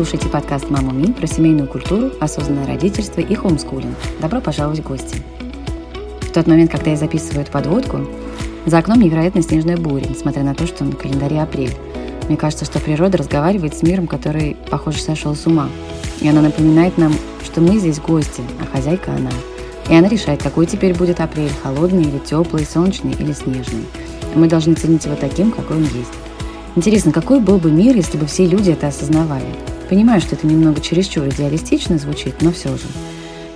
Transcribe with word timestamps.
Слушаете 0.00 0.30
подкаст 0.30 0.70
«Мама 0.70 0.94
Ми» 0.94 1.12
про 1.12 1.26
семейную 1.26 1.68
культуру, 1.68 2.10
осознанное 2.20 2.66
родительство 2.66 3.20
и 3.20 3.34
хомскулинг. 3.34 3.94
Добро 4.18 4.40
пожаловать 4.40 4.80
в 4.80 4.88
гости. 4.88 5.18
В 6.22 6.32
тот 6.32 6.46
момент, 6.46 6.70
когда 6.70 6.92
я 6.92 6.96
записываю 6.96 7.42
эту 7.42 7.52
подводку, 7.52 8.06
за 8.64 8.78
окном 8.78 8.98
невероятно 9.00 9.42
снежная 9.42 9.76
буря, 9.76 10.06
несмотря 10.08 10.42
на 10.42 10.54
то, 10.54 10.66
что 10.66 10.84
на 10.84 10.92
календаре 10.92 11.42
апрель. 11.42 11.74
Мне 12.28 12.38
кажется, 12.38 12.64
что 12.64 12.80
природа 12.80 13.18
разговаривает 13.18 13.76
с 13.76 13.82
миром, 13.82 14.06
который, 14.06 14.56
похоже, 14.70 15.02
сошел 15.02 15.34
с 15.34 15.46
ума. 15.46 15.68
И 16.22 16.26
она 16.26 16.40
напоминает 16.40 16.96
нам, 16.96 17.12
что 17.44 17.60
мы 17.60 17.76
здесь 17.76 18.00
гости, 18.00 18.42
а 18.58 18.74
хозяйка 18.74 19.12
она. 19.12 19.32
И 19.90 19.94
она 19.94 20.08
решает, 20.08 20.42
какой 20.42 20.64
теперь 20.64 20.96
будет 20.96 21.20
апрель, 21.20 21.52
холодный 21.62 22.04
или 22.04 22.18
теплый, 22.20 22.64
солнечный 22.64 23.12
или 23.12 23.34
снежный. 23.34 23.84
И 24.34 24.38
мы 24.38 24.48
должны 24.48 24.72
ценить 24.72 25.04
его 25.04 25.14
таким, 25.14 25.50
какой 25.50 25.76
он 25.76 25.82
есть. 25.82 26.14
Интересно, 26.74 27.12
какой 27.12 27.38
был 27.38 27.58
бы 27.58 27.70
мир, 27.70 27.94
если 27.94 28.16
бы 28.16 28.24
все 28.24 28.46
люди 28.46 28.70
это 28.70 28.88
осознавали? 28.88 29.44
Понимаю, 29.90 30.20
что 30.20 30.36
это 30.36 30.46
немного 30.46 30.80
чересчур 30.80 31.26
идеалистично 31.26 31.98
звучит, 31.98 32.42
но 32.42 32.52
все 32.52 32.68
же. 32.68 32.84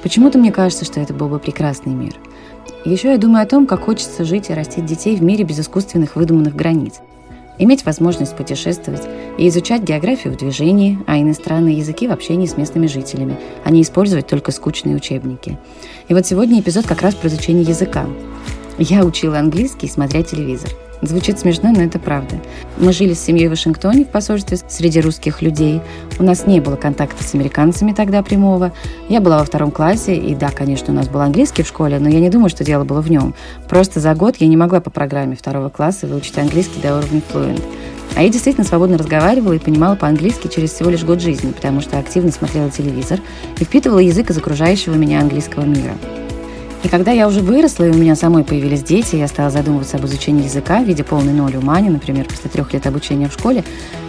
Почему-то 0.02 0.36
мне 0.36 0.50
кажется, 0.50 0.84
что 0.84 0.98
это 0.98 1.14
был 1.14 1.28
бы 1.28 1.38
прекрасный 1.38 1.94
мир. 1.94 2.16
Еще 2.84 3.12
я 3.12 3.18
думаю 3.18 3.44
о 3.44 3.46
том, 3.46 3.68
как 3.68 3.82
хочется 3.84 4.24
жить 4.24 4.50
и 4.50 4.52
растить 4.52 4.84
детей 4.84 5.16
в 5.16 5.22
мире 5.22 5.44
без 5.44 5.60
искусственных 5.60 6.16
выдуманных 6.16 6.56
границ. 6.56 6.94
Иметь 7.60 7.86
возможность 7.86 8.36
путешествовать 8.36 9.02
и 9.38 9.46
изучать 9.46 9.82
географию 9.82 10.34
в 10.34 10.36
движении, 10.36 10.98
а 11.06 11.18
иностранные 11.20 11.78
языки 11.78 12.08
в 12.08 12.12
общении 12.12 12.46
с 12.46 12.56
местными 12.56 12.88
жителями, 12.88 13.38
а 13.62 13.70
не 13.70 13.82
использовать 13.82 14.26
только 14.26 14.50
скучные 14.50 14.96
учебники. 14.96 15.56
И 16.08 16.14
вот 16.14 16.26
сегодня 16.26 16.58
эпизод 16.58 16.84
как 16.84 17.02
раз 17.02 17.14
про 17.14 17.28
изучение 17.28 17.62
языка. 17.62 18.06
Я 18.76 19.04
учила 19.04 19.38
английский, 19.38 19.86
смотря 19.86 20.24
телевизор– 20.24 20.70
Звучит 21.02 21.38
смешно, 21.38 21.72
но 21.72 21.82
это 21.82 21.98
правда. 21.98 22.36
Мы 22.78 22.92
жили 22.92 23.14
с 23.14 23.20
семьей 23.20 23.48
в 23.48 23.50
Вашингтоне 23.50 24.04
в 24.04 24.08
посольстве 24.08 24.58
среди 24.68 25.00
русских 25.00 25.42
людей. 25.42 25.80
У 26.18 26.22
нас 26.22 26.46
не 26.46 26.60
было 26.60 26.76
контакта 26.76 27.22
с 27.22 27.34
американцами 27.34 27.92
тогда 27.92 28.22
прямого. 28.22 28.72
Я 29.08 29.20
была 29.20 29.38
во 29.38 29.44
втором 29.44 29.70
классе, 29.70 30.14
и 30.14 30.34
да, 30.34 30.50
конечно, 30.50 30.92
у 30.92 30.96
нас 30.96 31.08
был 31.08 31.20
английский 31.20 31.62
в 31.62 31.68
школе, 31.68 31.98
но 31.98 32.08
я 32.08 32.20
не 32.20 32.30
думаю, 32.30 32.48
что 32.48 32.64
дело 32.64 32.84
было 32.84 33.00
в 33.00 33.10
нем. 33.10 33.34
Просто 33.68 34.00
за 34.00 34.14
год 34.14 34.36
я 34.38 34.46
не 34.46 34.56
могла 34.56 34.80
по 34.80 34.90
программе 34.90 35.36
второго 35.36 35.68
класса 35.68 36.06
выучить 36.06 36.38
английский 36.38 36.80
до 36.80 36.96
уровня 36.96 37.20
fluent. 37.32 37.62
А 38.16 38.22
я 38.22 38.28
действительно 38.28 38.66
свободно 38.66 38.96
разговаривала 38.96 39.54
и 39.54 39.58
понимала 39.58 39.96
по-английски 39.96 40.48
через 40.48 40.72
всего 40.72 40.90
лишь 40.90 41.04
год 41.04 41.20
жизни, 41.20 41.50
потому 41.50 41.80
что 41.80 41.98
активно 41.98 42.30
смотрела 42.30 42.70
телевизор 42.70 43.20
и 43.58 43.64
впитывала 43.64 43.98
язык 43.98 44.30
из 44.30 44.38
окружающего 44.38 44.94
меня 44.94 45.20
английского 45.20 45.64
мира. 45.64 45.94
И 46.84 46.88
когда 46.88 47.12
я 47.12 47.26
уже 47.26 47.40
выросла, 47.40 47.84
и 47.84 47.90
у 47.90 47.94
меня 47.94 48.14
самой 48.14 48.44
появились 48.44 48.82
дети, 48.82 49.16
я 49.16 49.26
стала 49.26 49.48
задумываться 49.50 49.96
об 49.96 50.04
изучении 50.04 50.44
языка 50.44 50.80
в 50.80 50.84
виде 50.84 51.02
полной 51.02 51.32
ноли 51.32 51.56
умани, 51.56 51.88
например, 51.88 52.26
после 52.26 52.50
трех 52.50 52.74
лет 52.74 52.86
обучения 52.86 53.26
в 53.26 53.32
школе, 53.32 53.64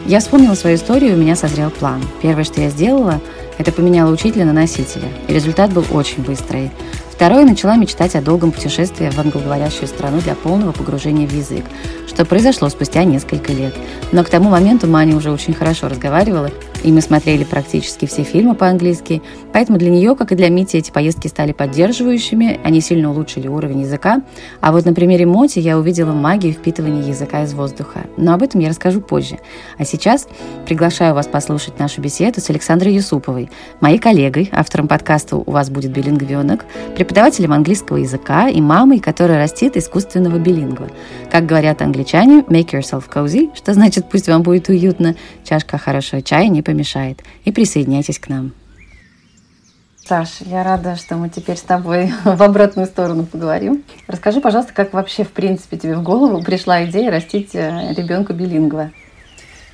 я 0.06 0.20
вспомнила 0.20 0.56
свою 0.56 0.76
историю, 0.76 1.12
и 1.12 1.14
у 1.16 1.18
меня 1.18 1.38
созрел 1.38 1.70
план. 1.70 2.02
Первое, 2.22 2.44
что 2.44 2.60
я 2.60 2.70
сделала, 2.70 3.22
это 3.58 3.72
поменяла 3.72 4.12
учителя 4.12 4.44
на 4.44 4.52
носителя. 4.52 5.08
И 5.30 5.34
результат 5.34 5.72
был 5.72 5.86
очень 5.90 6.22
быстрый. 6.22 6.70
Второе, 7.16 7.46
начала 7.46 7.78
мечтать 7.78 8.14
о 8.16 8.22
долгом 8.22 8.52
путешествии 8.52 9.10
в 9.10 9.18
англоговорящую 9.18 9.88
страну 9.88 10.20
для 10.20 10.36
полного 10.36 10.74
погружения 10.74 11.26
в 11.26 11.32
язык, 11.32 11.64
что 12.10 12.26
произошло 12.26 12.68
спустя 12.68 13.06
несколько 13.06 13.54
лет. 13.54 13.74
Но 14.12 14.22
к 14.26 14.30
тому 14.30 14.50
моменту 14.50 14.88
Маня 14.88 15.16
уже 15.16 15.32
очень 15.32 15.54
хорошо 15.54 15.88
разговаривала, 15.88 16.52
и 16.84 16.92
мы 16.92 17.02
смотрели 17.02 17.44
практически 17.44 18.06
все 18.06 18.24
фильмы 18.24 18.54
по-английски, 18.54 19.24
поэтому 19.54 19.80
для 19.80 19.90
нее, 19.90 20.16
как 20.16 20.34
и 20.34 20.36
для 20.36 20.50
Мити, 20.50 20.76
эти 20.76 20.92
поездки 20.92 21.28
стали 21.28 21.52
поддерживающими, 21.52 22.60
они 22.64 22.82
сильно 22.82 23.10
улучшили 23.10 23.48
уровень 23.48 23.82
языка, 23.82 24.22
а 24.62 24.72
вот 24.72 24.86
на 24.86 24.94
примере 24.94 25.26
Моти 25.26 25.60
я 25.60 25.80
увидела 25.80 26.12
магию 26.12 26.54
впитывания 26.54 27.02
языка 27.02 27.44
из 27.44 27.54
воздуха. 27.54 28.02
Но 28.18 28.34
об 28.34 28.44
этом 28.44 28.60
я 28.60 28.70
расскажу 28.70 29.02
позже. 29.02 29.40
А 29.78 29.86
сейчас 29.86 30.28
приглашаю 30.66 31.16
вас 31.16 31.28
послушать 31.28 31.80
нашу 31.80 32.02
беседу 32.02 32.42
с 32.42 32.50
Александрой 32.50 32.94
Юсуповой, 32.94 33.50
моей 33.80 33.98
коллегой, 33.98 34.50
автором 34.52 34.88
подкаста 34.88 35.38
«У 35.38 35.50
вас 35.50 35.70
будет 35.70 35.92
билингвенок», 35.92 36.66
преподавателем 37.06 37.54
английского 37.54 37.98
языка 37.98 38.50
и 38.50 38.60
мамой, 38.62 39.00
которая 39.00 39.38
растит 39.38 39.78
искусственного 39.78 40.40
билингва. 40.40 40.90
Как 41.30 41.46
говорят 41.46 41.84
англичане, 41.84 42.40
make 42.48 42.72
yourself 42.72 43.04
cozy, 43.08 43.56
что 43.56 43.76
значит 43.76 44.10
пусть 44.10 44.28
вам 44.28 44.42
будет 44.42 44.70
уютно, 44.70 45.16
чашка 45.44 45.78
хорошего 45.78 46.24
чая 46.24 46.48
не 46.48 46.64
помешает. 46.64 47.22
И 47.44 47.52
присоединяйтесь 47.52 48.18
к 48.18 48.28
нам. 48.28 48.54
Саш, 50.04 50.42
я 50.42 50.64
рада, 50.64 50.96
что 50.96 51.16
мы 51.16 51.30
теперь 51.30 51.58
с 51.58 51.62
тобой 51.62 52.12
в 52.26 52.42
обратную 52.42 52.88
сторону 52.88 53.26
поговорим. 53.26 53.84
Расскажи, 54.08 54.42
пожалуйста, 54.42 54.74
как 54.74 54.94
вообще, 54.94 55.24
в 55.24 55.32
принципе, 55.32 55.78
тебе 55.78 55.96
в 55.96 56.02
голову 56.02 56.42
пришла 56.44 56.86
идея 56.86 57.12
растить 57.12 57.54
э, 57.54 57.94
ребенка 57.96 58.34
билингва? 58.34 58.90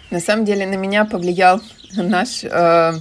На 0.09 0.19
самом 0.19 0.43
деле 0.43 0.67
на 0.67 0.75
меня 0.75 1.05
повлиял 1.05 1.61
наш, 1.95 2.43
э, 2.43 2.93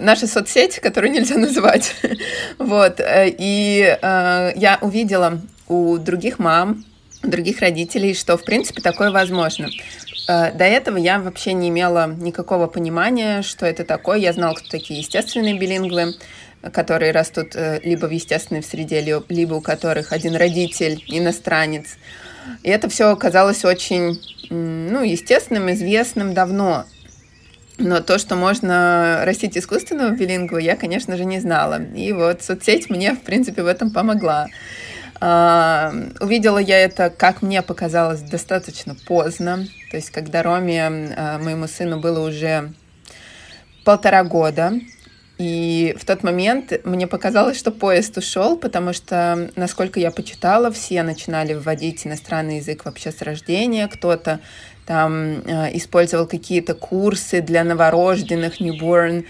наша 0.00 0.26
соцсеть, 0.26 0.80
которую 0.80 1.12
нельзя 1.12 1.36
называть. 1.36 1.94
вот. 2.58 3.00
Э, 3.00 3.26
и 3.28 3.98
э, 4.00 4.52
я 4.56 4.78
увидела 4.80 5.40
у 5.68 5.98
других 5.98 6.38
мам, 6.38 6.84
других 7.22 7.60
родителей, 7.60 8.14
что, 8.14 8.36
в 8.36 8.44
принципе, 8.44 8.80
такое 8.80 9.10
возможно. 9.10 9.68
Э, 10.28 10.52
до 10.52 10.64
этого 10.64 10.96
я 10.96 11.18
вообще 11.18 11.52
не 11.52 11.68
имела 11.68 12.06
никакого 12.06 12.66
понимания, 12.66 13.42
что 13.42 13.66
это 13.66 13.84
такое. 13.84 14.18
Я 14.18 14.32
знала, 14.32 14.54
кто 14.54 14.68
такие 14.68 15.00
естественные 15.00 15.58
билингвы, 15.58 16.14
которые 16.72 17.12
растут 17.12 17.54
э, 17.54 17.80
либо 17.82 18.06
в 18.06 18.10
естественной 18.10 18.62
среде, 18.62 19.00
либо 19.00 19.54
у 19.54 19.60
которых 19.60 20.12
один 20.12 20.36
родитель 20.36 21.02
иностранец. 21.06 21.96
И 22.62 22.70
это 22.70 22.88
все 22.88 23.10
оказалось 23.10 23.64
очень 23.64 24.18
ну, 24.50 25.02
естественным, 25.02 25.70
известным 25.72 26.34
давно. 26.34 26.84
Но 27.78 28.00
то, 28.00 28.18
что 28.18 28.34
можно 28.34 29.22
растить 29.24 29.56
искусственного 29.56 30.10
билингва, 30.10 30.58
я, 30.58 30.74
конечно 30.74 31.16
же, 31.16 31.24
не 31.24 31.38
знала. 31.38 31.80
И 31.94 32.12
вот 32.12 32.42
соцсеть 32.42 32.90
мне, 32.90 33.14
в 33.14 33.20
принципе, 33.20 33.62
в 33.62 33.66
этом 33.66 33.90
помогла. 33.90 34.48
А, 35.20 35.92
увидела 36.20 36.58
я 36.58 36.80
это, 36.80 37.10
как 37.10 37.40
мне 37.40 37.62
показалось, 37.62 38.20
достаточно 38.20 38.96
поздно. 39.06 39.66
То 39.90 39.96
есть, 39.96 40.10
когда 40.10 40.42
Роме, 40.42 40.86
а, 40.86 41.38
моему 41.38 41.68
сыну, 41.68 42.00
было 42.00 42.28
уже 42.28 42.72
полтора 43.84 44.24
года, 44.24 44.72
и 45.38 45.94
в 45.96 46.04
тот 46.04 46.24
момент 46.24 46.72
мне 46.84 47.06
показалось, 47.06 47.56
что 47.56 47.70
поезд 47.70 48.18
ушел, 48.18 48.56
потому 48.56 48.92
что, 48.92 49.50
насколько 49.54 50.00
я 50.00 50.10
почитала, 50.10 50.72
все 50.72 51.04
начинали 51.04 51.54
вводить 51.54 52.04
иностранный 52.04 52.56
язык 52.56 52.84
вообще 52.84 53.12
с 53.12 53.22
рождения. 53.22 53.86
Кто-то 53.86 54.40
там 54.88 55.42
э, 55.44 55.76
использовал 55.76 56.26
какие-то 56.26 56.74
курсы 56.74 57.42
для 57.42 57.62
новорожденных, 57.62 58.60
newborn, 58.60 59.24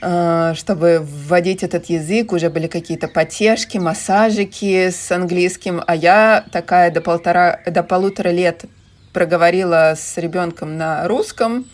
Э, 0.00 0.54
чтобы 0.54 1.00
вводить 1.00 1.64
этот 1.64 1.86
язык, 1.86 2.32
уже 2.32 2.50
были 2.50 2.68
какие-то 2.68 3.08
потешки, 3.08 3.78
массажики 3.78 4.90
с 4.90 5.10
английским, 5.10 5.82
а 5.84 5.96
я 5.96 6.44
такая 6.52 6.92
до, 6.92 7.00
полтора, 7.00 7.60
до 7.66 7.82
полутора 7.82 8.28
лет 8.28 8.64
проговорила 9.12 9.94
с 9.96 10.16
ребенком 10.16 10.76
на 10.76 11.08
русском, 11.08 11.66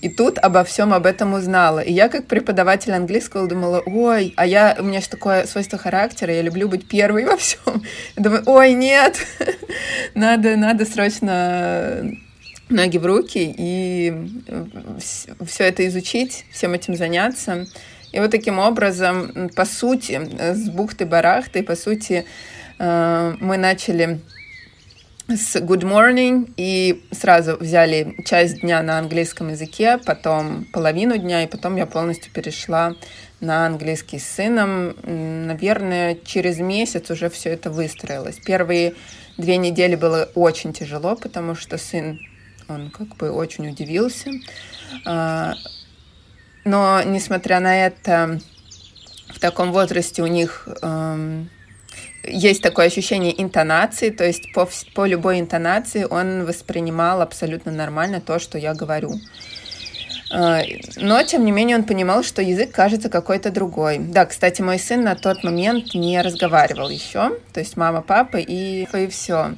и 0.00 0.08
тут 0.08 0.38
обо 0.38 0.62
всем 0.62 0.94
об 0.94 1.06
этом 1.06 1.34
узнала. 1.34 1.80
И 1.80 1.92
я 1.92 2.08
как 2.08 2.26
преподаватель 2.26 2.92
английского 2.92 3.48
думала, 3.48 3.82
ой, 3.84 4.32
а 4.36 4.46
я, 4.46 4.76
у 4.78 4.84
меня 4.84 5.00
же 5.00 5.08
такое 5.08 5.46
свойство 5.46 5.76
характера, 5.76 6.32
я 6.32 6.42
люблю 6.42 6.68
быть 6.68 6.86
первой 6.86 7.24
во 7.26 7.36
всем. 7.36 7.82
Я 8.16 8.22
думаю, 8.22 8.42
ой, 8.46 8.74
нет, 8.74 9.16
надо, 10.14 10.54
надо 10.56 10.86
срочно 10.86 12.12
ноги 12.72 12.98
в 12.98 13.06
руки 13.06 13.54
и 13.56 14.12
э, 14.46 14.64
все 15.46 15.64
это 15.64 15.86
изучить, 15.86 16.44
всем 16.50 16.72
этим 16.72 16.96
заняться. 16.96 17.66
И 18.12 18.20
вот 18.20 18.30
таким 18.30 18.58
образом, 18.58 19.50
по 19.56 19.64
сути, 19.64 20.20
с 20.38 20.68
бухты-барахты, 20.68 21.62
по 21.62 21.76
сути, 21.76 22.24
э, 22.78 23.36
мы 23.40 23.56
начали 23.56 24.20
с 25.28 25.56
Good 25.56 25.82
Morning 25.82 26.52
и 26.56 27.02
сразу 27.10 27.56
взяли 27.56 28.16
часть 28.24 28.60
дня 28.60 28.82
на 28.82 28.98
английском 28.98 29.50
языке, 29.50 29.98
потом 30.04 30.66
половину 30.72 31.16
дня, 31.16 31.44
и 31.44 31.46
потом 31.46 31.76
я 31.76 31.86
полностью 31.86 32.32
перешла 32.32 32.94
на 33.40 33.66
английский 33.66 34.18
с 34.18 34.26
сыном. 34.26 34.94
Наверное, 35.04 36.16
через 36.24 36.58
месяц 36.58 37.10
уже 37.10 37.30
все 37.30 37.50
это 37.50 37.70
выстроилось. 37.70 38.36
Первые 38.44 38.94
две 39.38 39.56
недели 39.56 39.96
было 39.96 40.28
очень 40.34 40.72
тяжело, 40.72 41.16
потому 41.16 41.54
что 41.54 41.78
сын 41.78 42.18
он 42.68 42.90
как 42.90 43.16
бы 43.16 43.30
очень 43.30 43.68
удивился. 43.68 44.30
А, 45.04 45.54
но, 46.64 47.02
несмотря 47.02 47.60
на 47.60 47.86
это, 47.86 48.40
в 49.28 49.40
таком 49.40 49.72
возрасте 49.72 50.22
у 50.22 50.26
них 50.26 50.68
эм, 50.82 51.50
есть 52.24 52.62
такое 52.62 52.86
ощущение 52.86 53.40
интонации, 53.42 54.10
то 54.10 54.24
есть 54.24 54.52
по, 54.52 54.68
по 54.94 55.06
любой 55.06 55.40
интонации 55.40 56.04
он 56.04 56.44
воспринимал 56.44 57.20
абсолютно 57.20 57.72
нормально 57.72 58.20
то, 58.20 58.38
что 58.38 58.58
я 58.58 58.74
говорю. 58.74 59.12
А, 60.32 60.62
но, 60.96 61.22
тем 61.24 61.44
не 61.44 61.52
менее, 61.52 61.76
он 61.76 61.84
понимал, 61.84 62.22
что 62.22 62.40
язык 62.40 62.70
кажется 62.72 63.10
какой-то 63.10 63.50
другой. 63.50 63.98
Да, 63.98 64.24
кстати, 64.24 64.62
мой 64.62 64.78
сын 64.78 65.02
на 65.02 65.14
тот 65.14 65.44
момент 65.44 65.94
не 65.94 66.22
разговаривал 66.22 66.88
еще, 66.88 67.38
то 67.52 67.60
есть 67.60 67.76
мама, 67.76 68.02
папа 68.02 68.38
и, 68.38 68.84
и 68.84 69.06
все. 69.08 69.54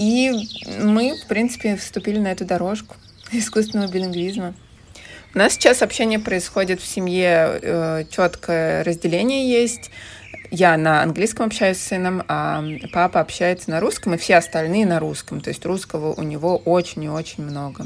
И 0.00 0.48
мы, 0.78 1.14
в 1.14 1.26
принципе, 1.26 1.76
вступили 1.76 2.18
на 2.18 2.28
эту 2.28 2.46
дорожку 2.46 2.96
искусственного 3.32 3.92
билингвизма. 3.92 4.54
У 5.34 5.38
нас 5.38 5.52
сейчас 5.52 5.82
общение 5.82 6.18
происходит 6.18 6.80
в 6.80 6.86
семье, 6.86 7.60
э, 7.60 8.04
четкое 8.10 8.82
разделение 8.82 9.50
есть. 9.50 9.90
Я 10.50 10.78
на 10.78 11.02
английском 11.02 11.44
общаюсь 11.44 11.76
с 11.76 11.88
сыном, 11.88 12.24
а 12.28 12.64
папа 12.94 13.20
общается 13.20 13.70
на 13.70 13.78
русском, 13.78 14.14
и 14.14 14.16
все 14.16 14.36
остальные 14.36 14.86
на 14.86 15.00
русском. 15.00 15.42
То 15.42 15.50
есть 15.50 15.66
русского 15.66 16.14
у 16.14 16.22
него 16.22 16.56
очень 16.56 17.04
и 17.04 17.08
очень 17.10 17.44
много. 17.44 17.84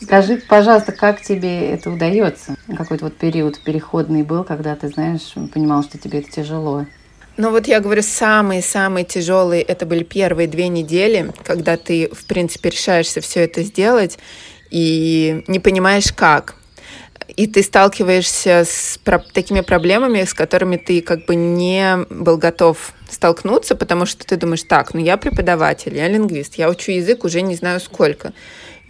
Скажи, 0.00 0.38
пожалуйста, 0.48 0.92
как 0.92 1.20
тебе 1.20 1.68
это 1.68 1.90
удается? 1.90 2.56
Какой-то 2.66 3.04
вот 3.04 3.18
период 3.18 3.60
переходный 3.60 4.22
был, 4.22 4.42
когда 4.42 4.74
ты, 4.74 4.88
знаешь, 4.88 5.34
понимал, 5.52 5.82
что 5.82 5.98
тебе 5.98 6.20
это 6.20 6.30
тяжело? 6.30 6.86
Ну 7.38 7.50
вот 7.50 7.66
я 7.66 7.80
говорю, 7.80 8.02
самые-самые 8.02 9.04
тяжелые 9.04 9.62
это 9.62 9.86
были 9.86 10.02
первые 10.04 10.48
две 10.48 10.68
недели, 10.68 11.32
когда 11.44 11.76
ты, 11.78 12.10
в 12.12 12.26
принципе, 12.26 12.68
решаешься 12.70 13.20
все 13.22 13.40
это 13.40 13.62
сделать 13.62 14.18
и 14.70 15.42
не 15.46 15.58
понимаешь 15.58 16.12
как. 16.12 16.56
И 17.34 17.46
ты 17.46 17.62
сталкиваешься 17.62 18.64
с 18.66 18.98
про- 19.02 19.18
такими 19.18 19.62
проблемами, 19.62 20.24
с 20.24 20.34
которыми 20.34 20.76
ты 20.76 21.00
как 21.00 21.24
бы 21.24 21.34
не 21.34 22.04
был 22.10 22.36
готов 22.36 22.92
столкнуться, 23.08 23.74
потому 23.76 24.04
что 24.04 24.26
ты 24.26 24.36
думаешь, 24.36 24.64
так, 24.64 24.92
ну 24.92 25.00
я 25.00 25.16
преподаватель, 25.16 25.96
я 25.96 26.08
лингвист, 26.08 26.56
я 26.56 26.68
учу 26.68 26.92
язык 26.92 27.24
уже 27.24 27.40
не 27.40 27.54
знаю 27.54 27.80
сколько 27.80 28.34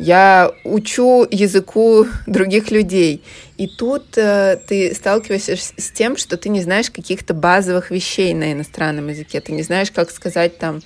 я 0.02 0.50
учу 0.64 1.26
языку 1.30 2.06
других 2.26 2.70
людей. 2.70 3.22
И 3.56 3.68
тут 3.68 4.18
э, 4.18 4.58
ты 4.66 4.94
сталкиваешься 4.94 5.56
с 5.56 5.90
тем, 5.92 6.16
что 6.16 6.36
ты 6.36 6.48
не 6.48 6.60
знаешь 6.60 6.90
каких-то 6.90 7.34
базовых 7.34 7.90
вещей 7.90 8.34
на 8.34 8.52
иностранном 8.52 9.08
языке. 9.08 9.40
Ты 9.40 9.52
не 9.52 9.62
знаешь, 9.62 9.92
как 9.92 10.10
сказать 10.10 10.58
там, 10.58 10.82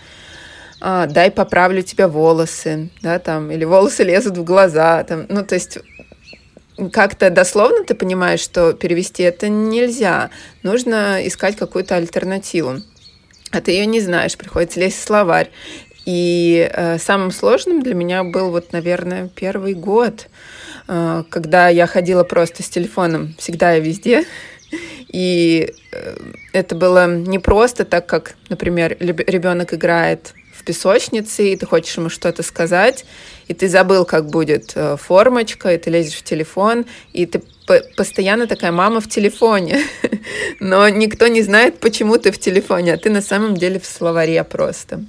а, 0.81 1.07
дай 1.07 1.31
поправлю 1.31 1.83
тебе 1.83 2.07
волосы, 2.07 2.91
да, 3.01 3.19
там, 3.19 3.51
или 3.51 3.65
волосы 3.65 4.05
лезут 4.05 4.37
в 4.37 4.45
глаза, 4.45 5.03
там, 5.05 5.25
ну, 5.31 5.43
то 5.43 5.55
есть 5.55 5.79
как-то 6.93 7.31
дословно 7.31 7.85
ты 7.85 7.95
понимаешь, 7.95 8.41
что 8.41 8.75
перевести 8.75 9.23
это 9.23 9.49
нельзя. 9.49 10.29
Нужно 10.63 11.27
искать 11.27 11.57
какую-то 11.57 11.97
альтернативу. 11.97 12.83
А 13.53 13.61
ты 13.63 13.71
ее 13.71 13.87
не 13.87 14.01
знаешь, 14.01 14.37
приходится 14.37 14.81
лезть 14.81 14.99
в 14.99 15.03
словарь. 15.03 15.51
И 16.07 16.71
э, 16.73 16.99
самым 16.99 17.33
сложным 17.33 17.83
для 17.83 17.95
меня 17.95 18.23
был 18.23 18.51
вот, 18.53 18.73
наверное, 18.73 19.29
первый 19.35 19.75
год, 19.75 20.29
э, 20.87 21.25
когда 21.29 21.69
я 21.69 21.89
ходила 21.89 22.23
просто 22.23 22.63
с 22.63 22.69
телефоном 22.69 23.35
всегда 23.39 23.77
и 23.77 23.81
везде. 23.81 24.25
И 25.09 25.75
э, 25.91 26.17
это 26.53 26.77
было 26.77 27.13
не 27.13 27.41
просто 27.41 27.85
так, 27.85 28.07
как, 28.07 28.37
например, 28.49 28.97
ребенок 29.01 29.75
играет 29.75 30.33
в 30.55 30.63
песочнице, 30.63 31.53
и 31.53 31.57
ты 31.57 31.67
хочешь 31.67 31.97
ему 31.97 32.09
что-то 32.09 32.45
сказать, 32.45 33.05
и 33.49 33.55
ты 33.55 33.69
забыл, 33.69 34.05
как 34.05 34.31
будет 34.31 34.73
э, 34.77 34.97
формочка, 34.97 35.75
и 35.75 35.79
ты 35.79 35.91
лезешь 35.91 36.15
в 36.15 36.23
телефон, 36.23 36.87
и 37.13 37.27
ты 37.27 37.43
постоянно 37.97 38.47
такая 38.47 38.71
мама 38.71 39.01
в 39.01 39.09
телефоне, 39.09 39.81
но 40.61 40.89
никто 40.89 41.27
не 41.27 41.43
знает, 41.43 41.81
почему 41.81 42.17
ты 42.19 42.31
в 42.31 42.39
телефоне, 42.39 42.95
а 42.95 42.97
ты 42.97 43.11
на 43.11 43.23
самом 43.23 43.57
деле 43.57 43.81
в 43.81 43.87
словаре 43.87 44.45
просто. 44.45 45.05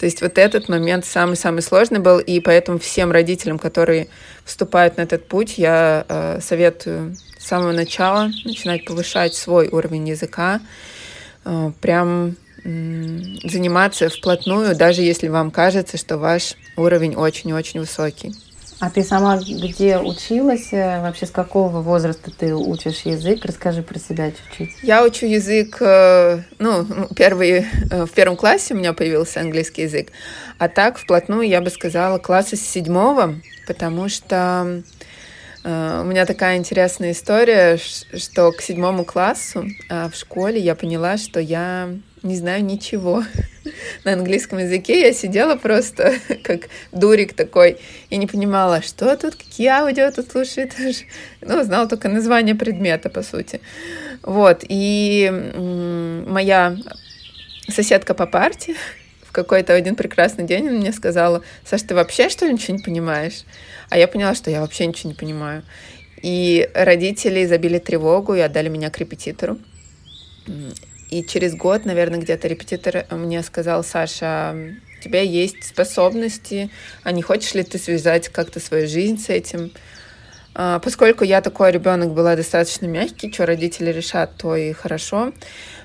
То 0.00 0.06
есть 0.06 0.22
вот 0.22 0.38
этот 0.38 0.70
момент 0.70 1.04
самый-самый 1.04 1.60
сложный 1.60 1.98
был, 1.98 2.20
и 2.20 2.40
поэтому 2.40 2.78
всем 2.78 3.12
родителям, 3.12 3.58
которые 3.58 4.08
вступают 4.46 4.96
на 4.96 5.02
этот 5.02 5.28
путь, 5.28 5.58
я 5.58 6.06
э, 6.08 6.40
советую 6.40 7.14
с 7.38 7.46
самого 7.46 7.72
начала 7.72 8.30
начинать 8.46 8.86
повышать 8.86 9.34
свой 9.34 9.68
уровень 9.68 10.08
языка, 10.08 10.62
э, 11.44 11.72
прям 11.82 12.36
заниматься 12.64 14.08
вплотную, 14.10 14.74
даже 14.76 15.02
если 15.02 15.28
вам 15.28 15.50
кажется, 15.50 15.96
что 15.96 16.18
ваш 16.18 16.56
уровень 16.76 17.14
очень-очень 17.14 17.80
высокий. 17.80 18.34
А 18.80 18.88
ты 18.88 19.02
сама 19.02 19.36
где 19.36 19.98
училась? 19.98 20.72
Э, 20.72 21.02
вообще 21.02 21.26
с 21.26 21.30
какого 21.30 21.82
возраста 21.82 22.30
ты 22.36 22.54
учишь 22.54 23.02
язык? 23.02 23.44
Расскажи 23.44 23.82
про 23.82 23.98
себя 23.98 24.30
чуть-чуть. 24.30 24.70
Я 24.82 25.04
учу 25.04 25.26
язык, 25.26 25.76
э, 25.80 26.40
ну, 26.58 26.86
первый, 27.14 27.66
э, 27.90 28.06
в 28.06 28.10
первом 28.12 28.36
классе 28.36 28.72
у 28.72 28.78
меня 28.78 28.94
появился 28.94 29.40
английский 29.40 29.82
язык. 29.82 30.08
А 30.56 30.68
так, 30.68 30.96
вплотную, 30.96 31.46
я 31.46 31.60
бы 31.60 31.68
сказала, 31.68 32.18
класса 32.18 32.56
с 32.56 32.62
седьмого, 32.62 33.34
потому 33.66 34.08
что 34.08 34.82
у 35.62 35.68
меня 35.68 36.24
такая 36.24 36.56
интересная 36.56 37.12
история, 37.12 37.76
что 37.76 38.50
к 38.50 38.62
седьмому 38.62 39.04
классу 39.04 39.66
в 39.90 40.12
школе 40.14 40.58
я 40.58 40.74
поняла, 40.74 41.18
что 41.18 41.38
я 41.38 41.90
не 42.22 42.36
знаю 42.36 42.64
ничего. 42.64 43.24
На 44.04 44.12
английском 44.12 44.58
языке 44.58 45.00
я 45.00 45.12
сидела 45.12 45.56
просто 45.56 46.14
как 46.42 46.68
дурик 46.92 47.34
такой 47.34 47.78
и 48.10 48.16
не 48.16 48.26
понимала, 48.26 48.82
что 48.82 49.16
тут, 49.16 49.36
какие 49.36 49.68
аудио 49.68 50.10
тут 50.10 50.30
слушает. 50.30 50.74
Ну, 51.42 51.62
знала 51.62 51.88
только 51.88 52.08
название 52.08 52.54
предмета, 52.54 53.08
по 53.08 53.22
сути. 53.22 53.60
Вот, 54.22 54.62
и 54.68 55.30
моя 56.26 56.76
соседка 57.68 58.12
по 58.12 58.26
парте 58.26 58.76
в 59.22 59.32
какой-то 59.32 59.72
один 59.72 59.94
прекрасный 59.96 60.44
день 60.44 60.68
мне 60.68 60.92
сказала, 60.92 61.42
Саш, 61.64 61.82
ты 61.82 61.94
вообще 61.94 62.28
что 62.28 62.44
ли 62.44 62.52
ничего 62.52 62.76
не 62.76 62.82
понимаешь? 62.82 63.44
А 63.88 63.96
я 63.96 64.06
поняла, 64.06 64.34
что 64.34 64.50
я 64.50 64.60
вообще 64.60 64.86
ничего 64.86 65.10
не 65.10 65.14
понимаю. 65.14 65.62
И 66.20 66.68
родители 66.74 67.46
забили 67.46 67.78
тревогу 67.78 68.34
и 68.34 68.40
отдали 68.40 68.68
меня 68.68 68.90
к 68.90 68.98
репетитору. 68.98 69.58
И 71.10 71.24
через 71.24 71.54
год, 71.56 71.84
наверное, 71.84 72.20
где-то 72.20 72.48
репетитор 72.48 73.04
мне 73.10 73.42
сказал, 73.42 73.82
Саша, 73.82 74.56
у 74.98 75.02
тебя 75.02 75.22
есть 75.22 75.64
способности, 75.64 76.70
а 77.02 77.12
не 77.12 77.22
хочешь 77.22 77.54
ли 77.54 77.64
ты 77.64 77.78
связать 77.78 78.28
как-то 78.28 78.60
свою 78.60 78.86
жизнь 78.86 79.18
с 79.18 79.28
этим? 79.28 79.72
А, 80.54 80.78
поскольку 80.78 81.24
я 81.24 81.40
такой 81.40 81.72
ребенок 81.72 82.12
была 82.12 82.36
достаточно 82.36 82.86
мягкий, 82.86 83.32
что 83.32 83.46
родители 83.46 83.90
решат, 83.90 84.36
то 84.36 84.54
и 84.54 84.72
хорошо. 84.72 85.32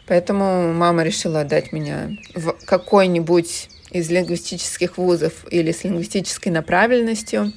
Поэтому 0.08 0.74
мама 0.74 1.04
решила 1.04 1.42
отдать 1.42 1.72
меня 1.72 2.12
в 2.36 2.54
какой-нибудь 2.66 3.70
из 3.92 4.10
лингвистических 4.10 4.98
вузов 4.98 5.46
или 5.50 5.72
с 5.72 5.84
лингвистической 5.84 6.52
направленностью. 6.52 7.54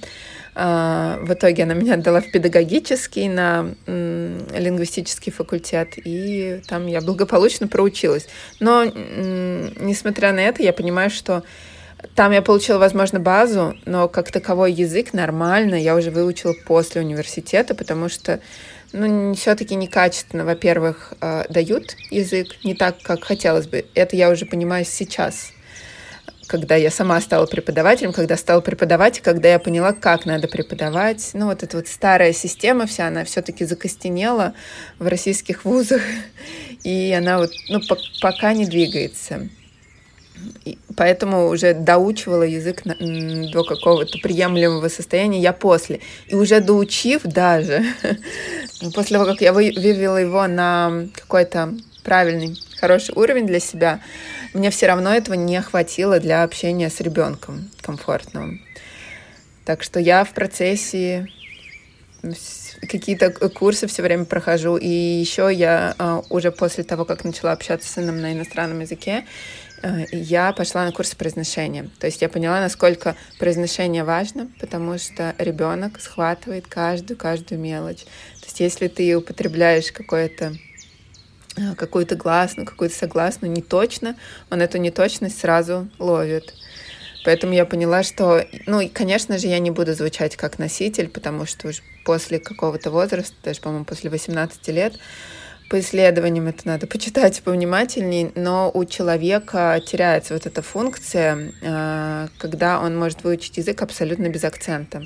А, 0.60 1.20
в 1.22 1.32
итоге 1.34 1.62
она 1.62 1.74
меня 1.74 1.94
отдала 1.94 2.20
в 2.20 2.32
педагогический, 2.32 3.28
на 3.28 3.76
лингвистический 3.86 5.30
факультет, 5.30 5.94
и 5.96 6.60
там 6.66 6.88
я 6.88 7.00
благополучно 7.00 7.68
проучилась. 7.68 8.26
Но, 8.58 8.84
несмотря 8.84 10.32
на 10.32 10.40
это, 10.40 10.64
я 10.64 10.72
понимаю, 10.72 11.10
что 11.10 11.44
там 12.16 12.32
я 12.32 12.42
получила, 12.42 12.78
возможно, 12.78 13.20
базу, 13.20 13.76
но 13.86 14.08
как 14.08 14.32
таковой 14.32 14.72
язык 14.72 15.12
нормально 15.12 15.76
я 15.76 15.94
уже 15.94 16.10
выучила 16.10 16.54
после 16.66 17.02
университета, 17.02 17.76
потому 17.76 18.08
что 18.08 18.40
ну, 18.92 19.34
все-таки 19.34 19.76
некачественно, 19.76 20.44
во-первых, 20.44 21.12
а, 21.20 21.46
дают 21.48 21.94
язык, 22.10 22.48
не 22.64 22.74
так, 22.74 23.00
как 23.02 23.22
хотелось 23.22 23.68
бы. 23.68 23.84
Это 23.94 24.16
я 24.16 24.28
уже 24.28 24.44
понимаю 24.44 24.84
сейчас 24.84 25.52
когда 26.48 26.74
я 26.74 26.90
сама 26.90 27.20
стала 27.20 27.46
преподавателем, 27.46 28.12
когда 28.12 28.36
стала 28.36 28.60
преподавать, 28.60 29.20
когда 29.20 29.48
я 29.48 29.58
поняла, 29.58 29.92
как 29.92 30.26
надо 30.26 30.48
преподавать. 30.48 31.30
Ну, 31.34 31.46
вот 31.46 31.62
эта 31.62 31.76
вот 31.76 31.86
старая 31.86 32.32
система 32.32 32.86
вся, 32.86 33.06
она 33.06 33.24
все-таки 33.24 33.64
закостенела 33.64 34.54
в 34.98 35.06
российских 35.06 35.64
вузах, 35.64 36.02
и 36.82 37.12
она 37.12 37.38
вот, 37.38 37.50
ну, 37.68 37.80
по 37.86 37.96
пока 38.20 38.52
не 38.54 38.66
двигается. 38.66 39.48
И 40.64 40.78
поэтому 40.96 41.48
уже 41.48 41.74
доучивала 41.74 42.44
язык 42.44 42.84
на, 42.84 42.94
до 43.50 43.64
какого-то 43.64 44.18
приемлемого 44.18 44.88
состояния 44.88 45.40
я 45.40 45.52
после. 45.52 46.00
И 46.28 46.34
уже 46.34 46.60
доучив 46.60 47.22
даже, 47.24 47.84
после 48.94 49.18
того, 49.18 49.30
как 49.30 49.40
я 49.40 49.52
вывела 49.52 50.16
его 50.16 50.46
на 50.46 51.08
какой-то 51.14 51.74
правильный, 52.04 52.56
хороший 52.80 53.14
уровень 53.16 53.46
для 53.46 53.60
себя, 53.60 54.00
мне 54.54 54.70
все 54.70 54.86
равно 54.86 55.14
этого 55.14 55.34
не 55.34 55.60
хватило 55.60 56.20
для 56.20 56.42
общения 56.42 56.90
с 56.90 57.00
ребенком 57.00 57.70
комфортного. 57.80 58.58
Так 59.64 59.82
что 59.82 60.00
я 60.00 60.24
в 60.24 60.32
процессе 60.32 61.28
какие-то 62.80 63.30
курсы 63.50 63.86
все 63.86 64.02
время 64.02 64.24
прохожу. 64.24 64.76
И 64.76 64.88
еще 64.88 65.50
я 65.52 65.94
а, 65.98 66.22
уже 66.30 66.50
после 66.50 66.84
того, 66.84 67.04
как 67.04 67.24
начала 67.24 67.52
общаться 67.52 67.88
с 67.88 67.92
сыном 67.92 68.20
на 68.20 68.32
иностранном 68.32 68.80
языке, 68.80 69.24
а, 69.82 70.04
я 70.10 70.52
пошла 70.52 70.84
на 70.84 70.92
курсы 70.92 71.16
произношения. 71.16 71.90
То 71.98 72.06
есть 72.06 72.22
я 72.22 72.28
поняла, 72.28 72.60
насколько 72.60 73.14
произношение 73.38 74.04
важно, 74.04 74.48
потому 74.58 74.98
что 74.98 75.34
ребенок 75.38 76.00
схватывает 76.00 76.66
каждую, 76.66 77.16
каждую 77.16 77.60
мелочь. 77.60 78.04
То 78.40 78.46
есть 78.46 78.60
если 78.60 78.88
ты 78.88 79.16
употребляешь 79.16 79.92
какое-то 79.92 80.54
Э, 80.54 80.67
какую-то 81.76 82.16
гласную, 82.16 82.66
какую-то 82.66 82.94
согласную 82.94 83.52
не 83.52 83.62
точно, 83.62 84.16
он 84.50 84.62
эту 84.62 84.78
неточность 84.78 85.40
сразу 85.40 85.88
ловит. 85.98 86.54
Поэтому 87.24 87.52
я 87.52 87.66
поняла, 87.66 88.02
что, 88.02 88.46
ну, 88.66 88.88
конечно 88.92 89.38
же, 89.38 89.48
я 89.48 89.58
не 89.58 89.70
буду 89.70 89.92
звучать 89.94 90.36
как 90.36 90.58
носитель, 90.58 91.08
потому 91.08 91.46
что 91.46 91.68
уж 91.68 91.82
после 92.04 92.38
какого-то 92.38 92.90
возраста, 92.90 93.34
даже, 93.44 93.60
по-моему, 93.60 93.84
после 93.84 94.08
18 94.08 94.68
лет, 94.68 94.98
по 95.68 95.80
исследованиям 95.80 96.46
это 96.46 96.66
надо 96.66 96.86
почитать 96.86 97.42
повнимательнее, 97.44 98.32
но 98.34 98.70
у 98.72 98.84
человека 98.84 99.80
теряется 99.84 100.34
вот 100.34 100.46
эта 100.46 100.62
функция, 100.62 101.52
э, 101.60 102.28
когда 102.38 102.80
он 102.80 102.96
может 102.96 103.24
выучить 103.24 103.58
язык 103.58 103.82
абсолютно 103.82 104.28
без 104.28 104.44
акцента. 104.44 105.02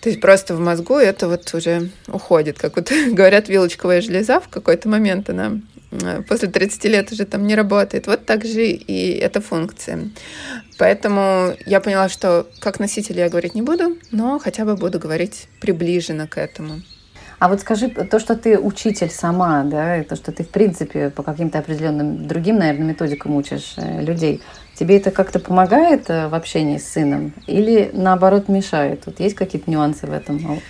То 0.00 0.08
есть 0.08 0.20
просто 0.20 0.54
в 0.54 0.60
мозгу 0.60 0.94
это 0.94 1.28
вот 1.28 1.52
уже 1.54 1.90
уходит, 2.08 2.58
как 2.58 2.76
вот 2.76 2.90
говорят, 3.12 3.48
вилочковая 3.48 4.00
железа 4.00 4.40
в 4.40 4.48
какой-то 4.48 4.88
момент 4.88 5.28
она 5.28 5.60
э, 5.90 6.22
после 6.22 6.48
30 6.48 6.84
лет 6.84 7.12
уже 7.12 7.26
там 7.26 7.46
не 7.46 7.54
работает. 7.54 8.06
Вот 8.06 8.24
так 8.24 8.44
же 8.44 8.66
и 8.66 9.18
эта 9.18 9.40
функция. 9.40 10.10
Поэтому 10.78 11.54
я 11.66 11.80
поняла, 11.80 12.08
что 12.08 12.46
как 12.60 12.80
носитель 12.80 13.18
я 13.18 13.28
говорить 13.28 13.54
не 13.54 13.62
буду, 13.62 13.98
но 14.10 14.38
хотя 14.38 14.64
бы 14.64 14.76
буду 14.76 14.98
говорить 14.98 15.48
приближенно 15.60 16.26
к 16.26 16.38
этому. 16.38 16.80
А 17.40 17.48
вот 17.48 17.62
скажи, 17.62 17.88
то, 17.88 18.18
что 18.20 18.36
ты 18.36 18.58
учитель 18.58 19.08
сама, 19.08 19.64
да, 19.64 19.96
и 19.96 20.04
то, 20.04 20.14
что 20.14 20.30
ты, 20.30 20.44
в 20.44 20.50
принципе, 20.50 21.08
по 21.08 21.22
каким-то 21.22 21.58
определенным 21.58 22.28
другим, 22.28 22.58
наверное, 22.58 22.88
методикам 22.88 23.34
учишь 23.34 23.72
э, 23.78 24.02
людей, 24.02 24.42
тебе 24.78 24.98
это 24.98 25.10
как-то 25.10 25.40
помогает 25.40 26.10
э, 26.10 26.28
в 26.28 26.34
общении 26.34 26.76
с 26.76 26.92
сыном 26.92 27.32
или, 27.46 27.90
наоборот, 27.94 28.48
мешает? 28.48 29.06
Вот 29.06 29.20
есть 29.20 29.36
какие-то 29.36 29.70
нюансы 29.70 30.06
в 30.06 30.12
этом? 30.12 30.60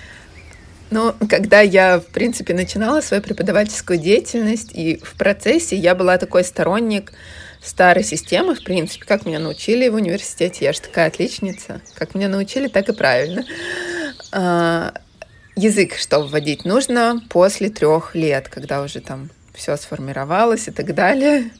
Ну, 0.91 1.13
когда 1.29 1.61
я, 1.61 1.99
в 1.99 2.07
принципе, 2.07 2.55
начинала 2.55 3.01
свою 3.01 3.21
преподавательскую 3.21 3.99
деятельность, 3.99 4.71
и 4.73 5.01
в 5.03 5.15
процессе 5.15 5.75
я 5.75 5.97
была 5.97 6.19
такой 6.19 6.45
сторонник 6.45 7.13
старой 7.61 8.05
системы, 8.05 8.55
в 8.55 8.63
принципе, 8.63 9.05
как 9.07 9.27
меня 9.27 9.41
научили 9.41 9.89
в 9.89 9.97
университете. 9.97 10.67
Я 10.67 10.73
же 10.73 10.83
такая 10.83 11.09
отличница. 11.09 11.81
Как 11.97 12.15
меня 12.15 12.29
научили, 12.29 12.69
так 12.69 12.89
и 12.89 12.93
правильно. 12.93 13.45
Язык, 15.61 15.97
что 15.99 16.21
вводить, 16.21 16.65
нужно 16.65 17.23
после 17.29 17.69
трех 17.69 18.15
лет, 18.15 18.49
когда 18.49 18.81
уже 18.81 19.01
там 19.01 19.29
все 19.53 19.77
сформировалось 19.77 20.69
и 20.69 20.71
так 20.71 20.95
далее. 20.95 21.51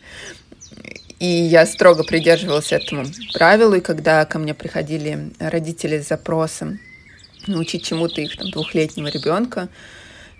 И 1.19 1.27
я 1.27 1.67
строго 1.67 2.03
придерживалась 2.03 2.73
этому 2.73 3.05
правилу, 3.35 3.75
и 3.75 3.81
когда 3.81 4.25
ко 4.25 4.39
мне 4.39 4.55
приходили 4.55 5.33
родители 5.39 6.01
с 6.01 6.09
запросом 6.09 6.81
научить 7.47 7.85
чему-то 7.85 8.23
их 8.23 8.39
там, 8.39 8.51
двухлетнего 8.51 9.09
ребенка, 9.09 9.69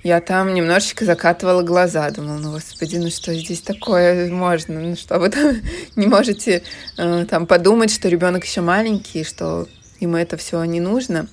я 0.03 0.23
там 0.23 0.55
немножечко 0.55 1.05
закатывала 1.05 1.63
глаза, 1.63 2.09
думала, 2.09 2.39
ну, 2.39 2.53
господи, 2.53 2.97
ну 2.97 3.11
что 3.11 3.35
здесь 3.35 3.61
такое 3.61 4.31
можно, 4.31 4.81
ну 4.81 4.97
что 4.97 5.19
вы 5.19 5.29
там 5.29 5.57
не 5.97 6.07
можете 6.07 6.63
э, 6.97 7.27
там 7.29 7.47
подумать, 7.47 7.93
что 7.93 8.09
ребенок 8.09 8.47
еще 8.47 8.63
маленький, 8.63 9.23
что 9.23 9.69
ему 10.01 10.17
это 10.17 10.39
все 10.39 10.65
не 10.65 10.81
нужно. 10.81 11.29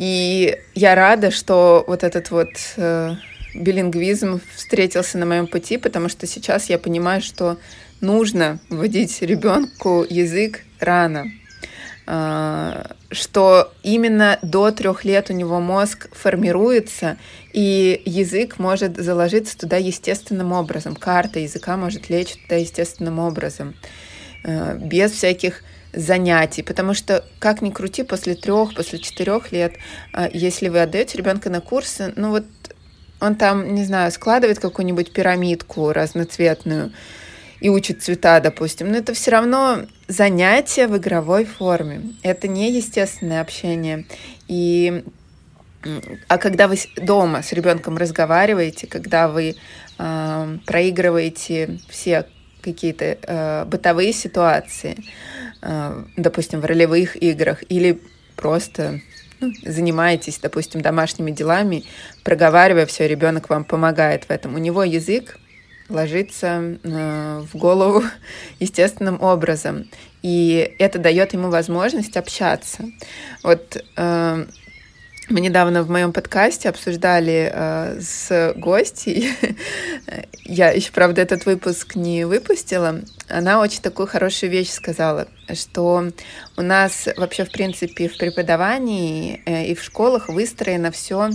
И 0.00 0.56
я 0.74 0.94
рада, 0.94 1.30
что 1.30 1.84
вот 1.86 2.04
этот 2.04 2.30
вот 2.30 2.48
э, 2.78 3.16
билингвизм 3.54 4.40
встретился 4.56 5.18
на 5.18 5.26
моем 5.26 5.46
пути, 5.46 5.76
потому 5.76 6.08
что 6.08 6.26
сейчас 6.26 6.70
я 6.70 6.78
понимаю, 6.78 7.20
что 7.20 7.58
нужно 8.00 8.60
вводить 8.70 9.20
ребенку 9.20 10.06
язык 10.08 10.62
рано, 10.78 11.26
э, 12.06 12.84
что 13.10 13.74
именно 13.82 14.38
до 14.40 14.70
трех 14.70 15.04
лет 15.04 15.28
у 15.28 15.34
него 15.34 15.60
мозг 15.60 16.08
формируется, 16.16 17.18
и 17.52 18.00
язык 18.06 18.58
может 18.58 18.96
заложиться 18.96 19.58
туда 19.58 19.76
естественным 19.76 20.52
образом, 20.52 20.96
карта 20.96 21.40
языка 21.40 21.76
может 21.76 22.08
лечь 22.08 22.36
туда 22.44 22.56
естественным 22.56 23.18
образом, 23.18 23.74
э, 24.44 24.78
без 24.78 25.12
всяких 25.12 25.62
занятий, 25.92 26.62
потому 26.62 26.94
что 26.94 27.24
как 27.38 27.62
ни 27.62 27.70
крути, 27.70 28.02
после 28.02 28.34
трех, 28.34 28.74
после 28.74 28.98
четырех 28.98 29.52
лет, 29.52 29.74
а, 30.12 30.28
если 30.32 30.68
вы 30.68 30.80
отдаете 30.80 31.18
ребенка 31.18 31.50
на 31.50 31.60
курсы, 31.60 32.12
ну 32.16 32.30
вот 32.30 32.44
он 33.20 33.34
там, 33.34 33.74
не 33.74 33.84
знаю, 33.84 34.10
складывает 34.12 34.58
какую-нибудь 34.58 35.12
пирамидку 35.12 35.92
разноцветную 35.92 36.92
и 37.60 37.68
учит 37.68 38.02
цвета, 38.02 38.40
допустим, 38.40 38.90
но 38.90 38.96
это 38.96 39.12
все 39.12 39.32
равно 39.32 39.86
занятие 40.08 40.86
в 40.86 40.96
игровой 40.96 41.44
форме. 41.44 42.14
Это 42.22 42.48
не 42.48 42.72
естественное 42.72 43.42
общение. 43.42 44.06
И 44.48 45.04
а 46.28 46.38
когда 46.38 46.68
вы 46.68 46.76
дома 46.96 47.42
с 47.42 47.52
ребенком 47.52 47.96
разговариваете, 47.96 48.86
когда 48.86 49.28
вы 49.28 49.56
э, 49.98 50.58
проигрываете 50.66 51.78
все 51.88 52.26
какие-то 52.60 53.18
э, 53.22 53.64
бытовые 53.64 54.12
ситуации, 54.12 54.96
э, 54.98 55.02
допустим, 56.16 56.60
в 56.60 56.64
ролевых 56.64 57.20
играх, 57.22 57.62
или 57.68 58.00
просто 58.36 59.00
ну, 59.40 59.52
занимаетесь, 59.64 60.38
допустим, 60.38 60.80
домашними 60.80 61.30
делами, 61.30 61.84
проговаривая 62.24 62.86
все, 62.86 63.08
ребенок 63.08 63.48
вам 63.48 63.64
помогает 63.64 64.24
в 64.24 64.30
этом. 64.30 64.54
У 64.54 64.58
него 64.58 64.84
язык 64.84 65.38
ложится 65.88 66.78
э, 66.82 67.42
в 67.52 67.56
голову 67.56 68.02
естественным 68.60 69.20
образом, 69.20 69.90
и 70.22 70.74
это 70.78 70.98
дает 70.98 71.32
ему 71.32 71.50
возможность 71.50 72.16
общаться. 72.16 72.84
Вот 73.42 73.82
э, 73.96 74.46
мы 75.30 75.40
недавно 75.40 75.84
в 75.84 75.90
моем 75.90 76.12
подкасте 76.12 76.68
обсуждали 76.68 77.50
э, 77.52 78.00
с 78.00 78.52
гостей. 78.56 79.32
Я 80.44 80.70
еще, 80.70 80.90
правда, 80.90 81.22
этот 81.22 81.46
выпуск 81.46 81.94
не 81.94 82.24
выпустила. 82.24 83.00
Она 83.28 83.60
очень 83.60 83.80
такую 83.80 84.08
хорошую 84.08 84.50
вещь 84.50 84.70
сказала, 84.70 85.28
что 85.54 86.10
у 86.56 86.62
нас 86.62 87.08
вообще, 87.16 87.44
в 87.44 87.52
принципе, 87.52 88.08
в 88.08 88.18
преподавании 88.18 89.42
э, 89.46 89.66
и 89.66 89.74
в 89.76 89.82
школах 89.84 90.28
выстроено 90.28 90.90
все 90.90 91.30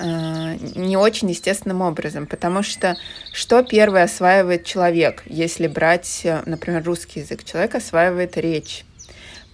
э, 0.00 0.56
не 0.74 0.96
очень 0.96 1.30
естественным 1.30 1.82
образом, 1.82 2.26
потому 2.26 2.64
что 2.64 2.96
что 3.32 3.62
первое 3.62 4.04
осваивает 4.04 4.64
человек, 4.64 5.22
если 5.26 5.68
брать, 5.68 6.22
э, 6.24 6.42
например, 6.46 6.82
русский 6.82 7.20
язык? 7.20 7.44
Человек 7.44 7.76
осваивает 7.76 8.36
речь, 8.36 8.84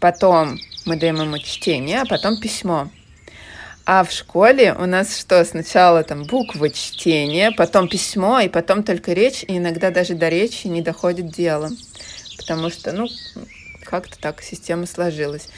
потом 0.00 0.58
мы 0.86 0.96
даем 0.96 1.16
ему 1.16 1.38
чтение, 1.38 2.00
а 2.00 2.06
потом 2.06 2.40
письмо. 2.40 2.88
А 3.86 4.02
в 4.02 4.10
школе 4.10 4.74
у 4.74 4.84
нас 4.84 5.16
что? 5.16 5.44
Сначала 5.44 6.02
там 6.02 6.24
буквы 6.24 6.70
чтения, 6.70 7.52
потом 7.52 7.88
письмо, 7.88 8.40
и 8.40 8.48
потом 8.48 8.82
только 8.82 9.12
речь, 9.12 9.44
и 9.44 9.58
иногда 9.58 9.92
даже 9.92 10.14
до 10.14 10.28
речи 10.28 10.66
не 10.66 10.82
доходит 10.82 11.28
дело. 11.30 11.70
Потому 12.36 12.68
что, 12.68 12.90
ну, 12.90 13.06
как-то 13.84 14.18
так 14.18 14.42
система 14.42 14.86
сложилась. 14.86 15.48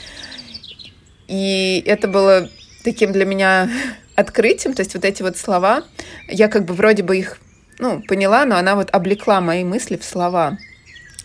И 1.27 1.83
это 1.87 2.07
было 2.07 2.51
таким 2.83 3.13
для 3.13 3.25
меня 3.25 3.67
открытием, 4.15 4.75
то 4.75 4.83
есть 4.83 4.93
вот 4.93 5.05
эти 5.05 5.23
вот 5.23 5.35
слова, 5.35 5.83
я 6.27 6.49
как 6.49 6.65
бы 6.65 6.75
вроде 6.75 7.01
бы 7.01 7.17
их, 7.17 7.39
ну, 7.79 8.03
поняла, 8.03 8.45
но 8.45 8.57
она 8.57 8.75
вот 8.75 8.91
облекла 8.91 9.41
мои 9.41 9.63
мысли 9.63 9.97
в 9.97 10.05
слова. 10.05 10.59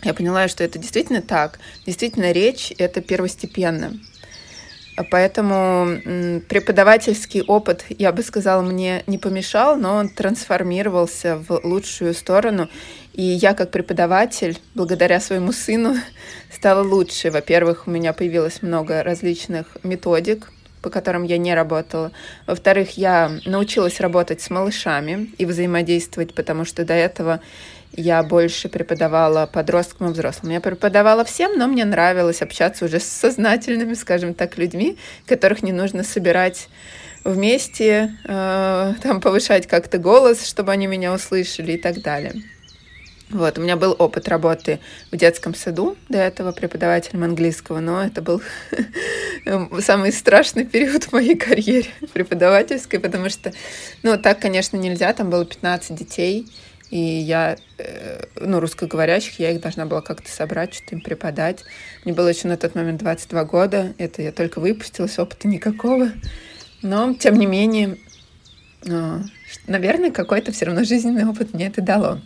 Я 0.03 0.15
поняла, 0.15 0.49
что 0.49 0.65
это 0.65 0.79
действительно 0.79 1.21
так. 1.21 1.59
Действительно, 1.85 2.33
речь— 2.33 2.73
это 2.79 3.03
первостепенно. 3.03 3.93
Поэтому 5.11 6.41
преподавательский 6.49 7.43
опыт, 7.43 7.85
я 7.89 8.13
бы 8.13 8.23
сказала, 8.23 8.63
мне 8.63 9.03
не 9.07 9.19
помешал, 9.19 9.77
но 9.77 9.97
он 9.97 10.09
трансформировался 10.09 11.37
в 11.37 11.61
лучшую 11.65 12.15
сторону. 12.15 12.69
И 13.13 13.23
я 13.23 13.55
как 13.55 13.71
преподаватель, 13.71 14.59
благодаря 14.75 15.21
своему 15.21 15.53
сыну, 15.53 15.97
стала 16.53 16.83
лучше. 16.83 17.31
Во-первых, 17.31 17.87
у 17.87 17.91
меня 17.91 18.13
появилось 18.13 18.63
много 18.63 19.03
различных 19.03 19.77
методик, 19.83 20.53
по 20.81 20.91
которым 20.91 21.25
я 21.25 21.39
не 21.39 21.55
работала. 21.55 22.13
Во-вторых, 22.47 22.99
я 22.99 23.33
научилась 23.47 24.01
работать 24.01 24.43
с 24.43 24.51
малышами 24.51 25.31
и 25.39 25.47
взаимодействовать, 25.47 26.35
потому 26.35 26.65
что 26.65 26.85
до 26.85 26.93
этого 26.93 27.41
я 27.97 28.23
больше 28.23 28.69
преподавала 28.69 29.47
подросткам 29.47 30.09
и 30.09 30.13
взрослым. 30.13 30.53
Я 30.53 30.61
преподавала 30.61 31.25
всем, 31.25 31.59
но 31.59 31.67
мне 31.67 31.85
нравилось 31.85 32.43
общаться 32.43 32.85
уже 32.85 33.01
с 33.01 33.05
сознательными, 33.05 33.95
скажем 33.95 34.35
так, 34.35 34.59
людьми, 34.59 34.99
которых 35.27 35.63
не 35.63 35.73
нужно 35.73 36.03
собирать 36.03 36.69
вместе, 37.25 38.17
э, 38.25 38.95
там 39.03 39.21
повышать 39.21 39.67
как-то 39.67 39.99
голос, 39.99 40.47
чтобы 40.47 40.73
они 40.73 40.87
меня 40.87 41.13
услышали 41.13 41.73
и 41.73 41.79
так 41.79 42.03
далее. 42.03 42.35
Вот, 43.31 43.59
у 43.59 43.63
меня 43.63 43.77
был 43.77 43.97
опыт 43.99 44.29
работы 44.29 44.81
в 45.11 45.17
детском 45.17 45.55
саду 45.55 45.97
до 46.09 46.19
этого 46.19 46.53
преподавателем 46.53 47.25
английского, 47.25 47.81
но 47.81 48.05
это 48.05 48.21
был 48.21 48.43
самый 49.81 50.13
страшный 50.13 50.67
период 50.67 51.05
в 51.05 51.13
моей 51.13 51.35
карьере 51.35 51.89
преподавательской, 52.13 53.01
потому 53.01 53.31
что, 53.31 53.53
ну, 54.03 54.19
так, 54.19 54.41
конечно, 54.41 54.77
нельзя, 54.77 55.13
там 55.15 55.31
было 55.31 55.47
15 55.47 55.97
детей, 55.97 56.47
и 56.95 56.97
я, 56.97 57.57
э, 57.79 58.23
ну, 58.41 58.61
русскоговорящих, 58.61 59.41
я 59.41 59.51
их 59.51 59.61
должна 59.61 59.85
была 59.85 60.01
как-то 60.01 60.31
собрать, 60.31 60.75
что-то 60.75 60.95
им 60.95 61.01
преподать. 61.01 61.65
Мне 62.05 62.15
было 62.15 62.29
еще 62.29 62.47
на 62.47 62.57
тот 62.57 62.77
момент 62.77 63.01
22 63.01 63.45
года, 63.47 63.93
это 63.99 64.23
я 64.23 64.31
только 64.31 64.61
выпустилась, 64.61 65.19
опыта 65.19 65.49
никакого. 65.49 66.11
Но, 66.83 67.13
тем 67.15 67.35
не 67.35 67.47
менее, 67.47 67.99
э, 68.87 69.21
наверное, 69.67 70.13
какой-то 70.13 70.53
все 70.53 70.67
равно 70.67 70.85
жизненный 70.85 71.29
опыт 71.29 71.53
мне 71.53 71.67
это 71.67 71.83
дало. 71.83 72.21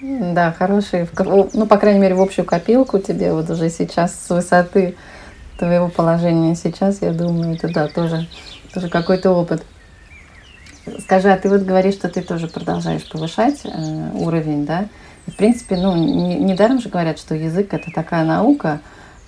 Да, 0.00 0.52
хороший, 0.52 1.06
ну, 1.18 1.66
по 1.66 1.76
крайней 1.76 2.00
мере, 2.00 2.14
в 2.14 2.22
общую 2.22 2.46
копилку 2.46 2.98
тебе 3.00 3.34
вот 3.34 3.50
уже 3.50 3.68
сейчас 3.68 4.18
с 4.18 4.30
высоты 4.30 4.94
твоего 5.58 5.90
положения 5.90 6.56
сейчас, 6.56 7.02
я 7.02 7.12
думаю, 7.12 7.56
это 7.56 7.68
да, 7.68 7.86
тоже, 7.86 8.26
тоже 8.72 8.88
какой-то 8.88 9.32
опыт. 9.32 9.62
Скажи, 11.00 11.30
а 11.30 11.38
ты 11.38 11.48
вот 11.48 11.62
говоришь, 11.62 11.94
что 11.94 12.08
ты 12.08 12.22
тоже 12.22 12.48
продолжаешь 12.48 13.08
повышать 13.08 13.60
э, 13.64 14.10
уровень, 14.14 14.66
да? 14.66 14.88
И, 15.26 15.30
в 15.30 15.36
принципе, 15.36 15.76
ну, 15.76 15.96
не, 15.96 16.36
недаром 16.36 16.80
же 16.80 16.88
говорят, 16.88 17.18
что 17.18 17.34
язык 17.34 17.72
это 17.72 17.90
такая 17.90 18.24
наука, 18.24 18.80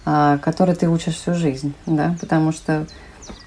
э, 0.05 0.39
которой 0.43 0.75
ты 0.75 0.89
учишь 0.89 1.15
всю 1.15 1.35
жизнь, 1.35 1.73
да? 1.87 2.15
Потому 2.21 2.53
что 2.53 2.87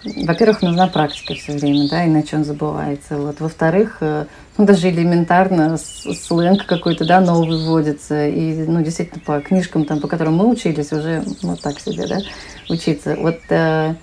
во-первых, 0.04 0.62
нужна 0.62 0.88
практика 0.88 1.34
все 1.34 1.54
время, 1.54 1.90
да, 1.90 2.06
иначе 2.06 2.38
он 2.38 2.46
забывается. 2.46 3.18
Вот. 3.18 3.40
Во-вторых, 3.40 3.98
э, 4.02 4.26
ну, 4.58 4.66
даже 4.66 4.90
элементарно 4.90 5.78
сленг 5.78 6.66
какой-то, 6.66 7.06
да, 7.06 7.20
новый 7.20 7.66
вводится. 7.66 8.28
И, 8.28 8.66
ну, 8.66 8.82
действительно, 8.82 9.22
по 9.26 9.40
книжкам, 9.42 9.86
там, 9.86 10.00
по 10.00 10.08
которым 10.08 10.36
мы 10.36 10.48
учились, 10.48 10.92
уже, 10.92 11.24
ну, 11.42 11.56
так 11.56 11.80
себе, 11.80 12.08
да, 12.08 12.20
учиться. 12.70 13.16
Вот 13.16 13.40
э, 13.50 13.96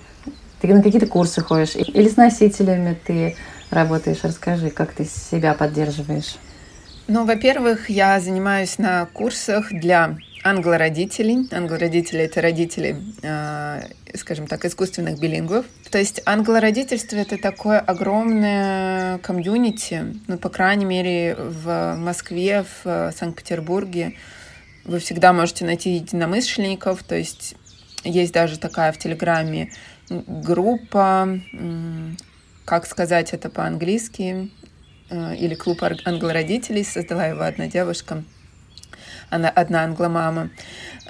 ты 0.61 0.73
на 0.73 0.83
какие-то 0.83 1.07
курсы 1.07 1.41
ходишь 1.41 1.75
или 1.75 2.07
с 2.07 2.17
носителями 2.17 2.97
ты 3.05 3.35
работаешь? 3.69 4.19
Расскажи, 4.23 4.69
как 4.69 4.93
ты 4.93 5.05
себя 5.05 5.53
поддерживаешь? 5.53 6.37
Ну, 7.07 7.25
во-первых, 7.25 7.89
я 7.89 8.19
занимаюсь 8.19 8.77
на 8.77 9.05
курсах 9.05 9.71
для 9.71 10.17
англородителей. 10.43 11.47
Англородители— 11.51 12.19
это 12.23 12.41
родители, 12.41 12.97
э, 13.21 13.81
скажем 14.15 14.47
так, 14.47 14.65
искусственных 14.65 15.19
билингвов. 15.19 15.65
То 15.89 15.97
есть 15.97 16.21
англородительство— 16.25 17.15
это 17.17 17.37
такое 17.37 17.79
огромное 17.79 19.19
комьюнити, 19.19 20.15
ну, 20.27 20.37
по 20.37 20.49
крайней 20.49 20.85
мере, 20.85 21.35
в 21.35 21.95
Москве, 21.95 22.65
в 22.83 23.13
Санкт-Петербурге. 23.17 24.13
Вы 24.83 24.99
всегда 24.99 25.33
можете 25.33 25.65
найти 25.65 25.91
единомышленников, 25.95 27.03
то 27.03 27.15
есть 27.15 27.55
есть 28.03 28.33
даже 28.33 28.57
такая 28.59 28.91
в 28.91 28.97
Телеграме 28.97 29.71
группа, 30.09 31.39
как 32.67 32.85
сказать 32.85 33.33
это 33.33 33.49
по-английски, 33.49 34.51
э, 35.09 35.35
или 35.37 35.55
клуб 35.55 35.83
англородителей, 36.03 36.83
создала 36.83 37.25
его 37.27 37.43
одна 37.43 37.67
девушка, 37.67 38.25
она 39.29 39.49
одна 39.49 39.85
англомама. 39.85 40.49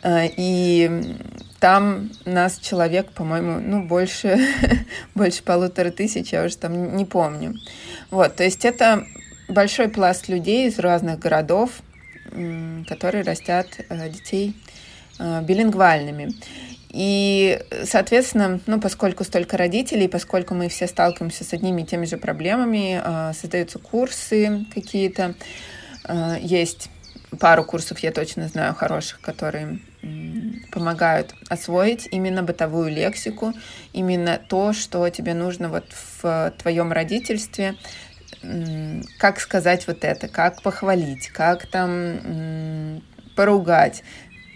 Э, 0.04 0.28
и 0.38 1.16
там 1.60 2.12
нас 2.26 2.60
человек, 2.60 3.12
по-моему, 3.12 3.60
ну, 3.60 3.88
больше, 3.88 4.38
больше 5.16 5.42
полутора 5.42 5.90
тысяч, 5.90 6.32
я 6.32 6.44
уже 6.44 6.56
там 6.58 6.96
не 6.96 7.06
помню. 7.06 7.56
Вот, 8.12 8.36
то 8.36 8.44
есть 8.44 8.64
это 8.64 9.08
большой 9.50 9.90
пласт 9.90 10.28
людей 10.28 10.68
из 10.68 10.78
разных 10.78 11.18
городов, 11.18 11.72
которые 12.88 13.24
растят 13.24 13.68
э, 13.90 14.10
детей 14.10 14.56
билингвальными. 15.18 16.36
И, 16.90 17.60
соответственно, 17.84 18.60
ну, 18.66 18.80
поскольку 18.80 19.24
столько 19.24 19.58
родителей, 19.58 20.08
поскольку 20.08 20.56
мы 20.56 20.70
все 20.70 20.88
сталкиваемся 20.88 21.44
с 21.44 21.54
одними 21.54 21.82
и 21.82 21.86
теми 21.86 22.06
же 22.06 22.18
проблемами, 22.18 23.02
э, 23.04 23.34
создаются 23.34 23.78
курсы 23.78 24.66
какие-то, 24.74 25.36
э, 26.08 26.38
есть 26.40 26.90
пару 27.40 27.66
курсов, 27.66 28.00
я 28.00 28.12
точно 28.12 28.48
знаю, 28.48 28.74
хороших, 28.74 29.20
которые 29.20 29.80
помогают 30.72 31.34
освоить 31.50 32.08
именно 32.12 32.44
бытовую 32.44 32.90
лексику, 32.90 33.54
именно 33.92 34.40
то, 34.48 34.72
что 34.72 35.10
тебе 35.10 35.34
нужно 35.34 35.68
вот 35.68 35.86
в 36.22 36.54
твоем 36.58 36.94
родительстве, 36.94 37.76
как 39.20 39.40
сказать 39.40 39.88
вот 39.88 40.06
это, 40.06 40.28
как 40.28 40.62
похвалить, 40.62 41.28
как 41.30 41.68
там 41.68 43.02
поругать, 43.36 44.04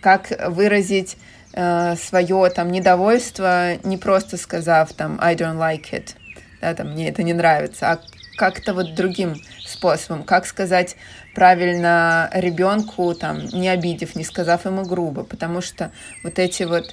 как 0.01 0.31
выразить 0.49 1.17
э, 1.53 1.95
свое 1.95 2.49
там 2.49 2.71
недовольство, 2.71 3.77
не 3.83 3.97
просто 3.97 4.37
сказав 4.37 4.93
там 4.93 5.17
I 5.21 5.35
don't 5.35 5.57
like 5.57 5.91
it, 5.91 6.15
да, 6.61 6.73
там 6.73 6.91
мне 6.91 7.09
это 7.09 7.23
не 7.23 7.33
нравится, 7.33 7.91
а 7.91 8.01
как-то 8.37 8.73
вот 8.73 8.95
другим 8.95 9.35
способом, 9.65 10.23
как 10.23 10.45
сказать 10.45 10.95
правильно 11.35 12.29
ребенку, 12.33 13.13
там, 13.13 13.45
не 13.45 13.69
обидев, 13.69 14.15
не 14.15 14.23
сказав 14.23 14.65
ему 14.65 14.83
грубо, 14.83 15.23
потому 15.23 15.61
что 15.61 15.91
вот 16.23 16.39
эти 16.39 16.63
вот 16.63 16.85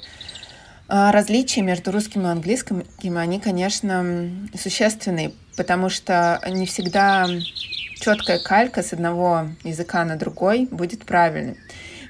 э, 0.89 1.11
различия 1.11 1.63
между 1.63 1.91
русским 1.91 2.27
и 2.27 2.31
английским, 2.31 2.85
они, 3.17 3.41
конечно, 3.41 4.31
существенные, 4.59 5.33
потому 5.57 5.89
что 5.89 6.41
не 6.49 6.67
всегда 6.67 7.27
четкая 8.01 8.39
калька 8.39 8.83
с 8.83 8.93
одного 8.93 9.49
языка 9.65 10.05
на 10.05 10.17
другой 10.17 10.69
будет 10.71 11.05
правильной. 11.05 11.57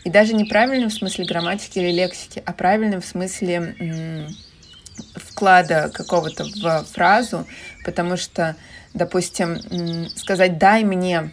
И 0.05 0.11
даже 0.11 0.35
не 0.35 0.45
правильным 0.45 0.91
в 0.91 0.95
смысле 0.95 1.25
грамматики 1.25 1.79
или 1.79 1.91
лексики, 1.91 2.43
а 2.45 2.53
правильным 2.53 3.01
в 3.01 3.07
смысле 3.07 4.29
вклада 5.15 5.91
какого-то 5.93 6.45
в 6.45 6.85
фразу, 6.87 7.47
потому 7.85 8.17
что, 8.17 8.57
допустим, 8.95 10.09
сказать 10.17 10.59
«дай 10.59 10.85
мне», 10.85 11.31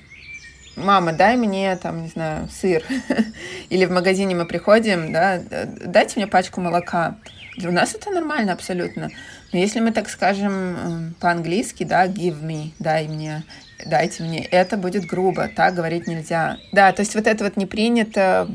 «мама, 0.76 1.14
дай 1.14 1.38
мне, 1.38 1.76
там, 1.78 2.04
не 2.04 2.10
знаю, 2.10 2.50
сыр», 2.50 2.84
или 3.70 3.86
в 3.86 3.92
магазине 3.92 4.36
мы 4.36 4.46
приходим, 4.46 5.12
да, 5.12 5.42
«дайте 5.86 6.14
мне 6.18 6.28
пачку 6.28 6.62
молока», 6.62 7.18
для 7.58 7.72
нас 7.72 7.96
это 7.96 8.12
нормально 8.12 8.54
абсолютно. 8.54 9.10
Но 9.52 9.60
если 9.60 9.80
мы 9.80 9.92
так 9.92 10.10
скажем 10.10 11.16
по-английски, 11.20 11.84
да, 11.84 12.08
give 12.08 12.42
me, 12.42 12.72
дай 12.80 13.08
мне, 13.08 13.44
дайте 13.86 14.24
мне, 14.24 14.44
это 14.44 14.78
будет 14.78 15.06
грубо, 15.06 15.48
так 15.48 15.76
говорить 15.76 16.08
нельзя. 16.08 16.58
Да, 16.72 16.92
то 16.92 17.02
есть 17.02 17.16
вот 17.16 17.28
это 17.28 17.44
вот 17.44 17.56
не 17.58 17.66
принято 17.66 18.50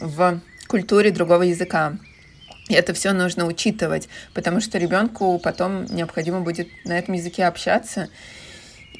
в 0.00 0.40
культуре 0.68 1.10
другого 1.10 1.42
языка. 1.42 1.94
И 2.68 2.74
это 2.74 2.94
все 2.94 3.12
нужно 3.12 3.46
учитывать, 3.46 4.08
потому 4.32 4.60
что 4.60 4.78
ребенку 4.78 5.38
потом 5.40 5.86
необходимо 5.86 6.40
будет 6.40 6.68
на 6.84 6.96
этом 6.96 7.14
языке 7.14 7.46
общаться. 7.46 8.08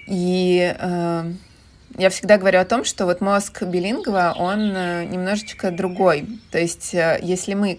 И 0.09 0.75
э, 0.77 1.33
я 1.97 2.11
всегда 2.11 2.37
говорю 2.37 2.59
о 2.59 2.65
том, 2.65 2.85
что 2.85 3.05
вот 3.05 3.21
мозг 3.21 3.63
билингва, 3.63 4.35
он 4.37 4.73
э, 4.75 5.05
немножечко 5.05 5.71
другой. 5.71 6.27
То 6.51 6.59
есть 6.59 6.95
э, 6.95 7.21
если 7.23 7.55
мы 7.55 7.79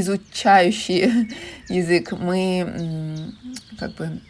изучающие 0.00 1.28
язык, 1.68 2.12
мы 2.12 3.32
как 3.78 3.94
бы 3.94 4.20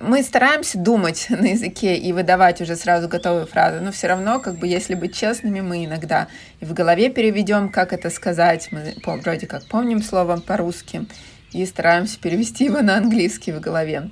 мы 0.00 0.22
стараемся 0.22 0.78
думать 0.78 1.26
на 1.30 1.46
языке 1.46 1.96
и 1.96 2.12
выдавать 2.12 2.60
уже 2.60 2.76
сразу 2.76 3.08
готовые 3.08 3.46
фразы, 3.46 3.80
но 3.80 3.92
все 3.92 4.08
равно, 4.08 4.40
как 4.40 4.56
бы, 4.56 4.66
если 4.66 4.94
быть 4.94 5.14
честными, 5.14 5.60
мы 5.60 5.84
иногда 5.84 6.28
и 6.60 6.64
в 6.64 6.72
голове 6.72 7.10
переведем, 7.10 7.68
как 7.68 7.92
это 7.92 8.10
сказать, 8.10 8.68
мы 8.70 8.94
вроде 9.04 9.46
как 9.46 9.66
помним 9.66 10.02
слово 10.02 10.40
по-русски, 10.40 11.06
и 11.52 11.66
стараемся 11.66 12.18
перевести 12.18 12.64
его 12.64 12.80
на 12.80 12.96
английский 12.96 13.52
в 13.52 13.60
голове. 13.60 14.10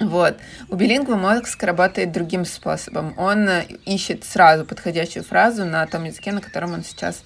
Вот. 0.00 0.36
У 0.68 0.76
билингва 0.76 1.16
мозг 1.16 1.62
работает 1.62 2.12
другим 2.12 2.44
способом. 2.44 3.14
Он 3.18 3.48
ищет 3.84 4.24
сразу 4.24 4.64
подходящую 4.64 5.24
фразу 5.24 5.64
на 5.64 5.86
том 5.86 6.04
языке, 6.04 6.32
на 6.32 6.40
котором 6.40 6.72
он 6.72 6.82
сейчас 6.82 7.22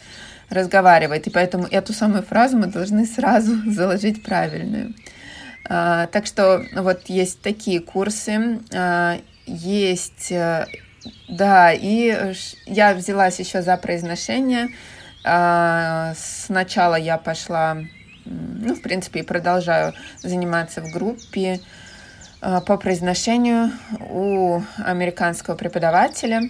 разговаривает. 0.50 1.26
И 1.26 1.30
поэтому 1.30 1.66
эту 1.70 1.92
самую 1.92 2.22
фразу 2.22 2.56
мы 2.56 2.66
должны 2.66 3.06
сразу 3.06 3.54
заложить 3.70 4.22
правильную. 4.22 4.94
А, 5.68 6.06
так 6.08 6.26
что 6.26 6.64
вот 6.74 7.08
есть 7.08 7.40
такие 7.42 7.80
курсы, 7.80 8.60
а, 8.72 9.18
есть, 9.46 10.30
э, 10.30 10.66
да, 11.28 11.72
и 11.72 12.34
я 12.66 12.94
взялась 12.94 13.38
еще 13.38 13.62
за 13.62 13.76
произношение. 13.76 14.68
А, 15.24 16.14
сначала 16.16 16.94
я 16.94 17.18
пошла, 17.18 17.78
ну, 18.24 18.74
в 18.74 18.80
принципе, 18.80 19.20
и 19.20 19.22
продолжаю 19.24 19.92
заниматься 20.22 20.80
в 20.80 20.92
группе 20.92 21.60
по 22.40 22.76
произношению 22.76 23.72
у 24.10 24.60
американского 24.78 25.56
преподавателя. 25.56 26.42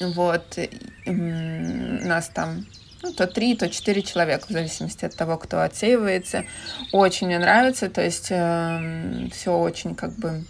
Вот, 0.00 0.58
нас 1.06 2.28
там 2.28 2.66
ну, 3.02 3.12
то 3.12 3.26
три, 3.26 3.56
то 3.56 3.68
четыре 3.68 4.02
человека, 4.02 4.46
в 4.48 4.50
зависимости 4.50 5.04
от 5.04 5.16
того, 5.16 5.38
кто 5.38 5.62
отсеивается. 5.62 6.44
Очень 6.92 7.28
мне 7.28 7.38
нравится, 7.38 7.88
то 7.88 8.02
есть 8.02 8.28
э, 8.30 9.28
все 9.32 9.56
очень 9.56 9.94
как 9.94 10.12
бы 10.16 10.44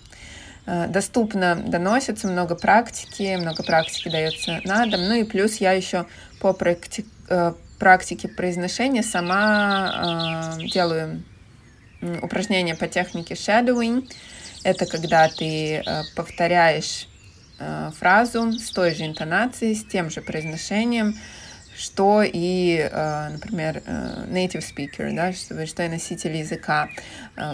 э, 0.67 0.89
доступно 0.89 1.55
доносится, 1.55 2.27
много 2.27 2.57
практики, 2.57 3.37
много 3.37 3.63
практики 3.63 4.09
дается 4.09 4.61
на 4.65 4.87
дом. 4.87 5.01
Ну 5.07 5.15
и 5.15 5.25
плюс 5.25 5.57
я 5.57 5.73
еще 5.73 6.07
по 6.41 6.53
практи 6.53 7.07
э, 7.29 7.53
практике 7.79 8.29
произношения 8.29 9.03
сама 9.03 10.57
э, 10.59 10.67
делаю 10.67 11.23
упражнения 12.23 12.75
по 12.75 12.89
технике 12.89 13.35
shadowing. 13.35 14.11
Это 14.65 14.87
когда 14.87 15.29
ты 15.29 15.77
э, 15.77 16.03
повторяешь 16.17 17.07
э, 17.61 17.90
фразу 17.96 18.53
с 18.53 18.70
той 18.70 18.94
же 18.94 19.07
интонацией, 19.07 19.77
с 19.77 19.85
тем 19.85 20.11
же 20.11 20.23
произношением, 20.23 21.14
что 21.81 22.23
и, 22.23 22.88
э, 22.90 23.29
например, 23.31 23.83
э, 23.87 24.27
native 24.29 24.62
speaker, 24.62 25.14
да, 25.14 25.33
что, 25.33 25.66
что 25.66 25.83
и 25.83 25.88
носитель 25.88 26.37
языка. 26.37 26.88
Э, 27.37 27.53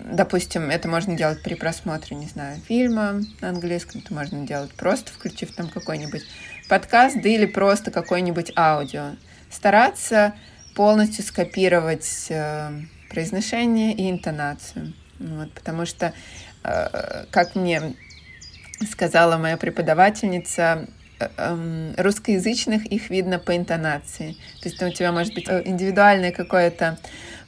допустим, 0.00 0.70
это 0.70 0.88
можно 0.88 1.16
делать 1.16 1.42
при 1.42 1.54
просмотре, 1.54 2.16
не 2.16 2.26
знаю, 2.26 2.58
фильма 2.66 3.20
на 3.40 3.50
английском, 3.50 4.00
это 4.02 4.14
можно 4.14 4.46
делать 4.46 4.72
просто 4.72 5.12
включив 5.12 5.52
там 5.54 5.68
какой-нибудь 5.68 6.22
подкаст, 6.68 7.16
да 7.22 7.28
или 7.28 7.44
просто 7.44 7.90
какой-нибудь 7.90 8.52
аудио. 8.56 9.16
Стараться 9.50 10.34
полностью 10.74 11.24
скопировать 11.24 12.30
произношение 13.10 13.94
и 13.94 14.10
интонацию. 14.10 14.92
Вот, 15.18 15.52
потому 15.52 15.86
что, 15.86 16.12
как 16.62 17.54
мне 17.54 17.96
сказала 18.90 19.36
моя 19.36 19.56
преподавательница, 19.56 20.86
эм, 21.36 21.94
русскоязычных 21.96 22.86
их 22.86 23.10
видно 23.10 23.38
по 23.38 23.56
интонации. 23.56 24.36
То 24.62 24.68
есть 24.68 24.82
у 24.82 24.90
тебя 24.90 25.12
может 25.12 25.34
быть 25.34 25.48
э, 25.48 25.62
индивидуальное 25.64 26.32
какое-то 26.32 26.98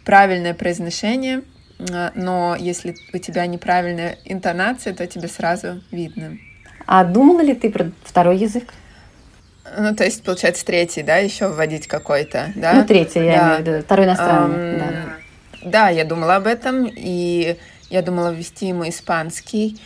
правильное 0.05 0.55
произношение, 0.55 1.43
э, 1.79 2.11
но 2.15 2.57
если 2.59 2.97
у 3.13 3.19
тебя 3.19 3.47
неправильная 3.47 4.19
интонация, 4.25 4.95
то 4.95 5.07
тебе 5.07 5.29
сразу 5.29 5.83
видно. 5.91 6.39
А 6.87 7.05
думала 7.05 7.41
ли 7.41 7.55
ты 7.55 7.71
про 7.71 7.91
второй 8.05 8.39
язык? 8.39 8.75
Ну, 9.79 9.95
то 9.95 10.05
есть, 10.05 10.25
получается, 10.25 10.65
третий, 10.65 11.03
да, 11.03 11.19
еще 11.19 11.49
вводить 11.49 11.87
какой-то, 11.87 12.53
да? 12.57 12.73
Ну, 12.73 12.85
третий, 12.85 13.21
я 13.21 13.37
да. 13.37 13.47
имею 13.47 13.57
в 13.57 13.61
виду, 13.61 13.85
второй 13.85 14.07
иностранный, 14.07 14.57
um, 14.57 14.79
да. 14.79 15.17
Да, 15.63 15.89
я 15.91 16.05
думала 16.05 16.37
об 16.37 16.47
этом, 16.47 16.91
и 16.93 17.57
я 17.91 18.03
думала 18.03 18.33
ввести 18.33 18.67
ему 18.67 18.89
испанский, 18.89 19.79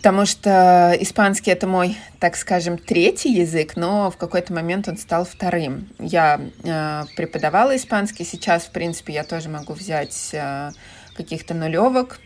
потому 0.00 0.24
что 0.24 0.96
испанский— 0.98 1.50
это 1.52 1.66
мой, 1.66 1.94
так 2.20 2.34
скажем, 2.34 2.78
третий 2.78 3.34
язык, 3.34 3.76
но 3.76 4.10
в 4.10 4.16
какой-то 4.16 4.50
момент 4.54 4.88
он 4.88 4.96
стал 4.96 5.26
вторым. 5.26 5.90
Я 5.98 6.40
э, 6.64 7.04
преподавала 7.16 7.76
испанский, 7.76 8.24
сейчас, 8.24 8.62
в 8.62 8.70
принципе, 8.70 9.12
я 9.12 9.24
тоже 9.24 9.50
могу 9.50 9.74
взять 9.74 10.30
э, 10.32 10.70
каких-то 11.14 11.52
нулевок 11.52 12.18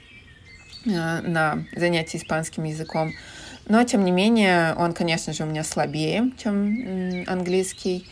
э, 0.86 0.90
на 0.92 1.64
занятия 1.74 2.18
испанским 2.18 2.62
языком, 2.62 3.12
но, 3.66 3.82
тем 3.82 4.04
не 4.04 4.12
менее, 4.12 4.76
он, 4.76 4.92
конечно 4.92 5.32
же, 5.32 5.42
у 5.42 5.46
меня 5.46 5.64
слабее, 5.64 6.30
чем 6.40 7.24
английский. 7.26 8.08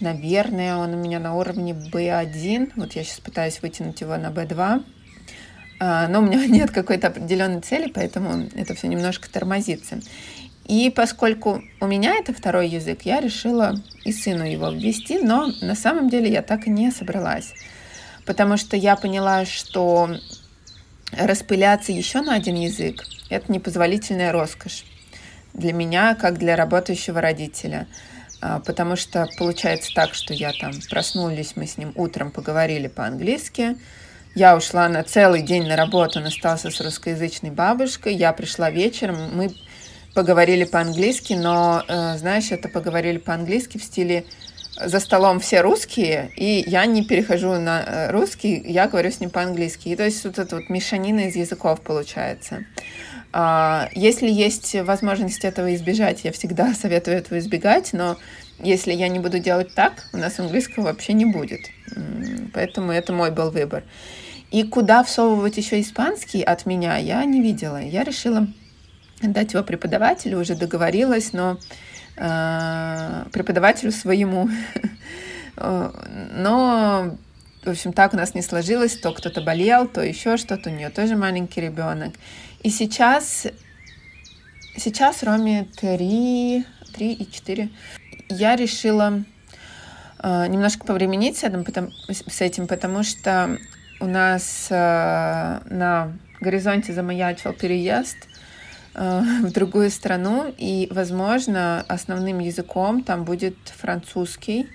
Наверное, 0.00 0.76
он 0.76 0.92
у 0.92 0.96
меня 0.98 1.18
на 1.18 1.34
уровне 1.34 1.72
B1. 1.72 2.72
Вот 2.76 2.92
я 2.92 3.04
сейчас 3.04 3.20
пытаюсь 3.20 3.62
вытянуть 3.62 4.02
его 4.02 4.18
на 4.18 4.26
B2. 4.26 4.84
А, 5.80 6.08
но 6.08 6.20
у 6.20 6.22
меня 6.22 6.44
нет 6.46 6.70
какой-то 6.70 7.08
определенной 7.08 7.60
цели, 7.60 7.90
поэтому 7.92 8.48
это 8.54 8.74
все 8.74 8.88
немножко 8.88 9.30
тормозится. 9.30 10.00
И 10.66 10.90
поскольку 10.94 11.62
у 11.80 11.86
меня 11.86 12.14
это 12.16 12.34
второй 12.34 12.68
язык, 12.68 13.02
я 13.02 13.20
решила 13.20 13.74
и 14.04 14.12
сыну 14.12 14.44
его 14.44 14.70
ввести, 14.70 15.18
но 15.18 15.48
на 15.62 15.74
самом 15.74 16.10
деле 16.10 16.30
я 16.30 16.42
так 16.42 16.66
и 16.66 16.70
не 16.70 16.90
собралась. 16.90 17.54
Потому 18.26 18.58
что 18.58 18.76
я 18.76 18.94
поняла, 18.96 19.46
что 19.46 20.10
распыляться 21.12 21.92
еще 21.92 22.20
на 22.20 22.34
один 22.34 22.56
язык– 22.56 23.02
это 23.30 23.50
непозволительная 23.50 24.30
роскошь 24.30 24.84
для 25.54 25.72
меня, 25.72 26.14
как 26.14 26.38
для 26.38 26.54
работающего 26.54 27.22
родителя. 27.22 27.86
А, 28.40 28.60
потому 28.60 28.96
что 28.96 29.26
получается 29.38 29.90
так, 29.94 30.12
что 30.12 30.34
я 30.34 30.52
там 30.52 30.72
проснулись, 30.90 31.56
мы 31.56 31.66
с 31.66 31.78
ним 31.78 31.92
утром 31.96 32.30
поговорили 32.30 32.88
по-английски, 32.88 33.76
я 34.34 34.56
ушла 34.56 34.88
на 34.88 35.02
целый 35.02 35.42
день 35.42 35.66
на 35.66 35.76
работу, 35.76 36.20
он 36.20 36.26
остался 36.26 36.70
с 36.70 36.80
русскоязычной 36.80 37.50
бабушкой, 37.50 38.14
я 38.14 38.32
пришла 38.32 38.70
вечером, 38.70 39.16
мы 39.34 39.50
поговорили 40.14 40.64
по-английски, 40.64 41.34
но, 41.34 41.82
э, 41.86 42.16
знаешь, 42.18 42.50
это 42.50 42.68
поговорили 42.68 43.18
по-английски 43.18 43.78
в 43.78 43.84
стиле 43.84 44.24
за 44.84 45.00
столом 45.00 45.40
все 45.40 45.60
русские, 45.60 46.30
и 46.36 46.64
я 46.66 46.86
не 46.86 47.04
перехожу 47.04 47.54
на 47.54 47.82
э, 47.82 48.10
русский, 48.10 48.62
я 48.64 48.86
говорю 48.86 49.10
с 49.10 49.20
ним 49.20 49.30
по-английски. 49.30 49.88
И 49.88 49.96
то 49.96 50.04
есть 50.04 50.24
вот 50.24 50.38
эта 50.38 50.56
вот 50.56 50.68
мешанина 50.68 51.28
из 51.28 51.36
языков 51.36 51.80
получается. 51.80 52.64
А, 53.32 53.88
если 53.92 54.30
есть 54.30 54.74
возможность 54.76 55.44
этого 55.44 55.74
избежать, 55.74 56.24
я 56.24 56.32
всегда 56.32 56.74
советую 56.80 57.16
этого 57.16 57.38
избегать, 57.38 57.92
но 57.92 58.16
если 58.60 58.92
я 58.92 59.08
не 59.08 59.18
буду 59.18 59.38
делать 59.38 59.74
так, 59.74 60.04
у 60.12 60.16
нас 60.16 60.38
английского 60.38 60.84
вообще 60.84 61.12
не 61.12 61.26
будет. 61.26 61.70
Поэтому 62.52 62.92
это 62.92 63.12
мой 63.12 63.30
был 63.30 63.50
выбор. 63.50 63.84
И 64.50 64.62
куда 64.64 65.04
всовывать 65.04 65.56
еще 65.56 65.80
испанский 65.80 66.42
от 66.42 66.66
меня, 66.66 66.96
я 66.96 67.24
не 67.24 67.40
видела. 67.42 67.80
Я 67.80 68.02
решила 68.02 68.46
дать 69.20 69.52
его 69.52 69.62
преподавателю, 69.62 70.40
уже 70.40 70.54
договорилась, 70.54 71.32
но 71.32 71.58
э, 72.16 73.24
преподавателю 73.32 73.92
своему. 73.92 74.48
но, 75.56 77.16
в 77.64 77.68
общем, 77.68 77.92
так 77.92 78.14
у 78.14 78.16
нас 78.16 78.34
не 78.34 78.42
сложилось. 78.42 78.96
То 78.96 79.12
кто-то 79.12 79.42
болел, 79.42 79.86
то 79.86 80.02
еще 80.02 80.36
что-то. 80.36 80.70
У 80.70 80.72
нее 80.72 80.88
тоже 80.88 81.16
маленький 81.16 81.60
ребенок. 81.60 82.14
И 82.62 82.70
сейчас, 82.70 83.46
сейчас 84.76 85.22
Роме 85.22 85.68
3, 85.78 86.64
3 86.94 87.12
и 87.12 87.30
4. 87.30 87.68
Я 88.28 88.56
решила 88.56 89.24
э, 90.22 90.46
немножко 90.48 90.86
повременить 90.86 91.38
с 91.38 91.44
этим, 91.44 91.64
потому, 91.64 91.90
с 92.08 92.40
этим, 92.40 92.66
потому 92.66 93.02
что 93.02 93.58
у 94.00 94.06
нас 94.06 94.68
э, 94.70 95.60
на 95.70 96.12
горизонте 96.40 96.92
замаячил 96.92 97.52
переезд 97.52 98.16
э, 98.94 99.20
в 99.42 99.52
другую 99.52 99.90
страну, 99.90 100.52
и, 100.58 100.88
возможно, 100.90 101.84
основным 101.88 102.38
языком 102.38 103.02
там 103.02 103.24
будет 103.24 103.56
французский. 103.76 104.68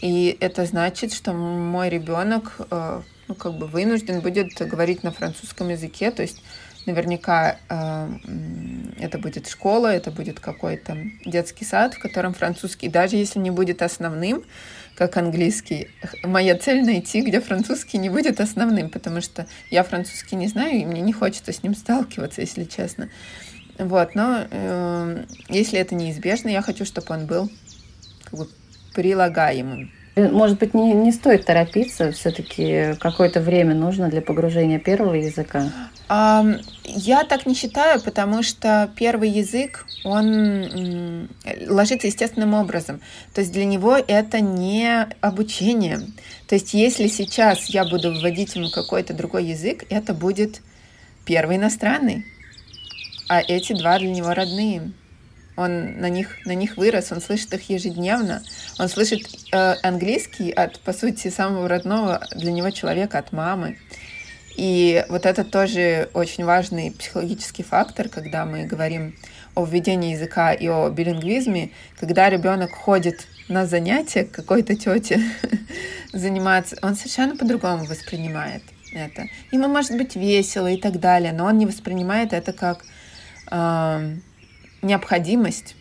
И 0.00 0.36
это 0.40 0.66
значит, 0.66 1.12
что 1.12 1.32
мой 1.32 1.88
ребенок 1.88 2.56
э, 2.70 3.02
ну, 3.28 3.34
как 3.34 3.54
бы 3.54 3.66
вынужден 3.66 4.20
будет 4.20 4.52
говорить 4.58 5.02
на 5.02 5.10
французском 5.10 5.68
языке, 5.70 6.10
то 6.10 6.22
есть 6.22 6.42
Наверняка 6.86 7.58
э, 7.68 8.08
это 9.00 9.18
будет 9.18 9.48
школа, 9.48 9.88
это 9.88 10.10
будет 10.10 10.40
какой-то 10.40 10.96
детский 11.24 11.64
сад, 11.64 11.94
в 11.94 11.98
котором 11.98 12.32
французский, 12.32 12.88
даже 12.88 13.16
если 13.16 13.40
не 13.40 13.50
будет 13.50 13.82
основным, 13.82 14.44
как 14.96 15.16
английский, 15.16 15.88
моя 16.22 16.56
цель 16.56 16.84
найти, 16.84 17.20
где 17.20 17.40
французский 17.40 17.98
не 17.98 18.08
будет 18.08 18.40
основным, 18.40 18.88
потому 18.88 19.20
что 19.20 19.46
я 19.70 19.82
французский 19.82 20.36
не 20.36 20.48
знаю, 20.48 20.80
и 20.80 20.86
мне 20.86 21.00
не 21.00 21.12
хочется 21.12 21.52
с 21.52 21.62
ним 21.62 21.74
сталкиваться, 21.74 22.40
если 22.40 22.64
честно. 22.64 23.10
Вот, 23.78 24.14
но 24.14 24.46
э, 24.50 25.24
если 25.48 25.78
это 25.78 25.94
неизбежно, 25.94 26.48
я 26.48 26.62
хочу, 26.62 26.84
чтобы 26.84 27.14
он 27.14 27.26
был 27.26 27.50
как 28.24 28.38
бы 28.38 28.48
прилагаемым. 28.94 29.90
Может 30.16 30.58
быть, 30.58 30.72
не, 30.72 30.94
не 30.94 31.12
стоит 31.12 31.44
торопиться, 31.44 32.10
все-таки 32.10 32.94
какое-то 32.98 33.40
время 33.40 33.74
нужно 33.74 34.08
для 34.08 34.22
погружения 34.22 34.78
первого 34.78 35.12
языка? 35.12 35.70
Я 36.08 37.24
так 37.24 37.44
не 37.44 37.54
считаю, 37.54 38.00
потому 38.00 38.42
что 38.42 38.88
первый 38.96 39.28
язык, 39.28 39.84
он 40.04 41.28
ложится 41.68 42.06
естественным 42.06 42.54
образом. 42.54 43.02
То 43.34 43.42
есть 43.42 43.52
для 43.52 43.66
него 43.66 43.94
это 43.94 44.40
не 44.40 45.06
обучение. 45.20 46.00
То 46.48 46.54
есть 46.54 46.72
если 46.72 47.08
сейчас 47.08 47.66
я 47.66 47.84
буду 47.84 48.18
вводить 48.18 48.56
ему 48.56 48.70
какой-то 48.70 49.12
другой 49.12 49.44
язык, 49.44 49.84
это 49.90 50.14
будет 50.14 50.62
первый 51.26 51.56
иностранный. 51.56 52.24
А 53.28 53.42
эти 53.42 53.74
два 53.74 53.98
для 53.98 54.10
него 54.10 54.32
родные. 54.32 54.92
Он 55.56 56.00
на 56.00 56.08
них, 56.08 56.44
на 56.44 56.54
них 56.54 56.76
вырос, 56.76 57.12
он 57.12 57.20
слышит 57.20 57.52
их 57.54 57.68
ежедневно. 57.70 58.42
Он 58.78 58.88
слышит 58.88 59.26
э, 59.52 59.74
английский 59.82 60.50
от, 60.50 60.78
по 60.80 60.92
сути, 60.92 61.28
самого 61.28 61.68
родного 61.68 62.26
для 62.34 62.52
него 62.52 62.70
человека, 62.70 63.18
от 63.18 63.32
мамы. 63.32 63.78
И 64.56 65.04
вот 65.08 65.26
это 65.26 65.44
тоже 65.44 66.08
очень 66.14 66.44
важный 66.44 66.90
психологический 66.90 67.62
фактор, 67.62 68.08
когда 68.08 68.46
мы 68.46 68.64
говорим 68.64 69.14
о 69.54 69.64
введении 69.64 70.12
языка 70.12 70.52
и 70.52 70.68
о 70.68 70.88
билингвизме, 70.90 71.70
когда 71.98 72.28
ребенок 72.30 72.72
ходит 72.72 73.26
на 73.48 73.66
занятия 73.66 74.24
к 74.24 74.32
какой-то 74.32 74.74
тете 74.74 75.22
заниматься, 76.12 76.76
он 76.82 76.96
совершенно 76.96 77.36
по-другому 77.36 77.84
воспринимает 77.84 78.62
это. 78.92 79.26
Ему 79.52 79.68
может 79.68 79.96
быть 79.96 80.16
весело 80.16 80.70
и 80.70 80.80
так 80.80 81.00
далее, 81.00 81.32
но 81.32 81.46
он 81.46 81.58
не 81.58 81.66
воспринимает 81.66 82.32
это 82.32 82.52
как 82.52 82.84
э, 83.50 84.16
необходимость, 84.86 85.76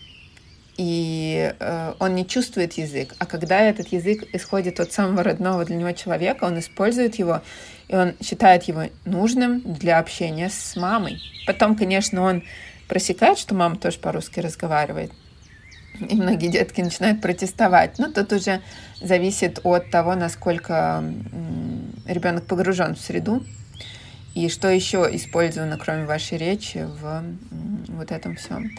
и 0.78 1.54
э, 1.58 1.94
он 2.00 2.16
не 2.16 2.28
чувствует 2.28 2.74
язык. 2.74 3.16
А 3.18 3.26
когда 3.26 3.62
этот 3.62 3.88
язык 3.88 4.28
исходит 4.34 4.80
от 4.80 4.92
самого 4.92 5.24
родного 5.24 5.64
для 5.64 5.78
него 5.78 5.92
человека, 5.94 6.44
он 6.44 6.60
использует 6.60 7.16
его, 7.16 7.42
и 7.88 7.96
он 7.96 8.16
считает 8.22 8.64
его 8.64 8.84
нужным 9.06 9.62
для 9.62 10.00
общения 10.00 10.50
с 10.50 10.76
мамой. 10.76 11.22
Потом, 11.48 11.78
конечно, 11.78 12.22
он 12.22 12.44
просекает, 12.88 13.38
что 13.38 13.56
мама 13.56 13.78
тоже 13.78 14.00
по-русски 14.00 14.42
разговаривает, 14.42 15.12
и 16.00 16.16
многие 16.16 16.48
детки 16.48 16.82
начинают 16.82 17.22
протестовать. 17.22 17.98
Но 17.98 18.12
тут 18.12 18.34
уже 18.34 18.62
зависит 19.02 19.60
от 19.64 19.90
того, 19.92 20.16
насколько 20.16 21.04
ребенок 22.06 22.46
погружен 22.46 22.96
в 22.96 23.00
среду, 23.00 23.46
и 24.36 24.50
что 24.50 24.68
еще 24.68 25.08
использовано, 25.14 25.78
кроме 25.78 26.06
вашей 26.06 26.38
речи, 26.38 26.88
в 27.02 27.24
вот 27.88 28.12
этом 28.12 28.36
всем. 28.36 28.70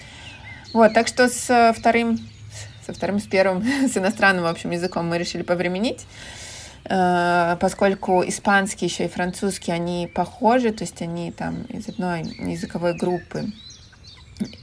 Вот, 0.73 0.93
так 0.93 1.09
что 1.09 1.29
с 1.29 1.49
э, 1.49 1.73
вторым, 1.73 2.19
со 2.85 2.93
вторым, 2.93 3.19
с 3.19 3.25
первым, 3.25 3.63
с 3.89 3.97
иностранным, 3.97 4.45
в 4.45 4.49
общем, 4.49 4.71
языком 4.71 5.09
мы 5.09 5.17
решили 5.17 5.43
повременить, 5.43 6.07
э, 6.85 7.57
поскольку 7.59 8.23
испанский 8.23 8.85
еще 8.85 9.07
и 9.07 9.09
французский, 9.09 9.73
они 9.73 10.11
похожи, 10.15 10.73
то 10.73 10.85
есть 10.85 11.01
они 11.01 11.33
там 11.33 11.63
из 11.63 11.89
одной 11.89 12.23
языковой 12.23 12.95
группы, 12.95 13.47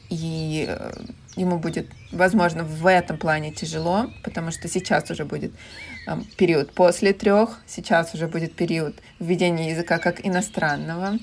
и 0.10 0.67
э, 0.69 0.91
ему 1.36 1.58
будет, 1.58 1.88
возможно, 2.12 2.63
в 2.63 2.86
этом 2.86 3.17
плане 3.17 3.51
тяжело, 3.51 4.12
потому 4.23 4.51
что 4.51 4.67
сейчас 4.67 5.10
уже 5.10 5.25
будет 5.25 5.51
период 6.38 6.74
после 6.74 7.13
трех, 7.13 7.62
сейчас 7.68 8.13
уже 8.13 8.28
будет 8.28 8.56
период 8.56 8.96
введения 9.20 9.72
языка 9.72 9.98
как 10.00 10.26
иностранного. 10.26 11.18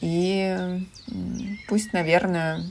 И 0.00 0.84
пусть, 1.68 1.92
наверное, 1.92 2.62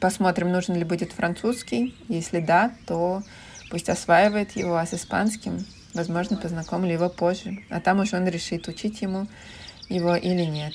посмотрим, 0.00 0.52
нужен 0.52 0.74
ли 0.74 0.84
будет 0.84 1.12
французский. 1.12 1.94
Если 2.08 2.40
да, 2.40 2.72
то 2.86 3.22
пусть 3.70 3.88
осваивает 3.88 4.52
его, 4.56 4.76
а 4.76 4.86
с 4.86 4.94
испанским, 4.94 5.64
возможно, 5.94 6.36
познакомлю 6.36 6.92
его 6.92 7.08
позже. 7.08 7.58
А 7.70 7.80
там 7.80 8.00
уже 8.00 8.16
он 8.16 8.26
решит, 8.26 8.68
учить 8.68 9.02
ему 9.02 9.26
его 9.88 10.16
или 10.16 10.44
нет. 10.44 10.74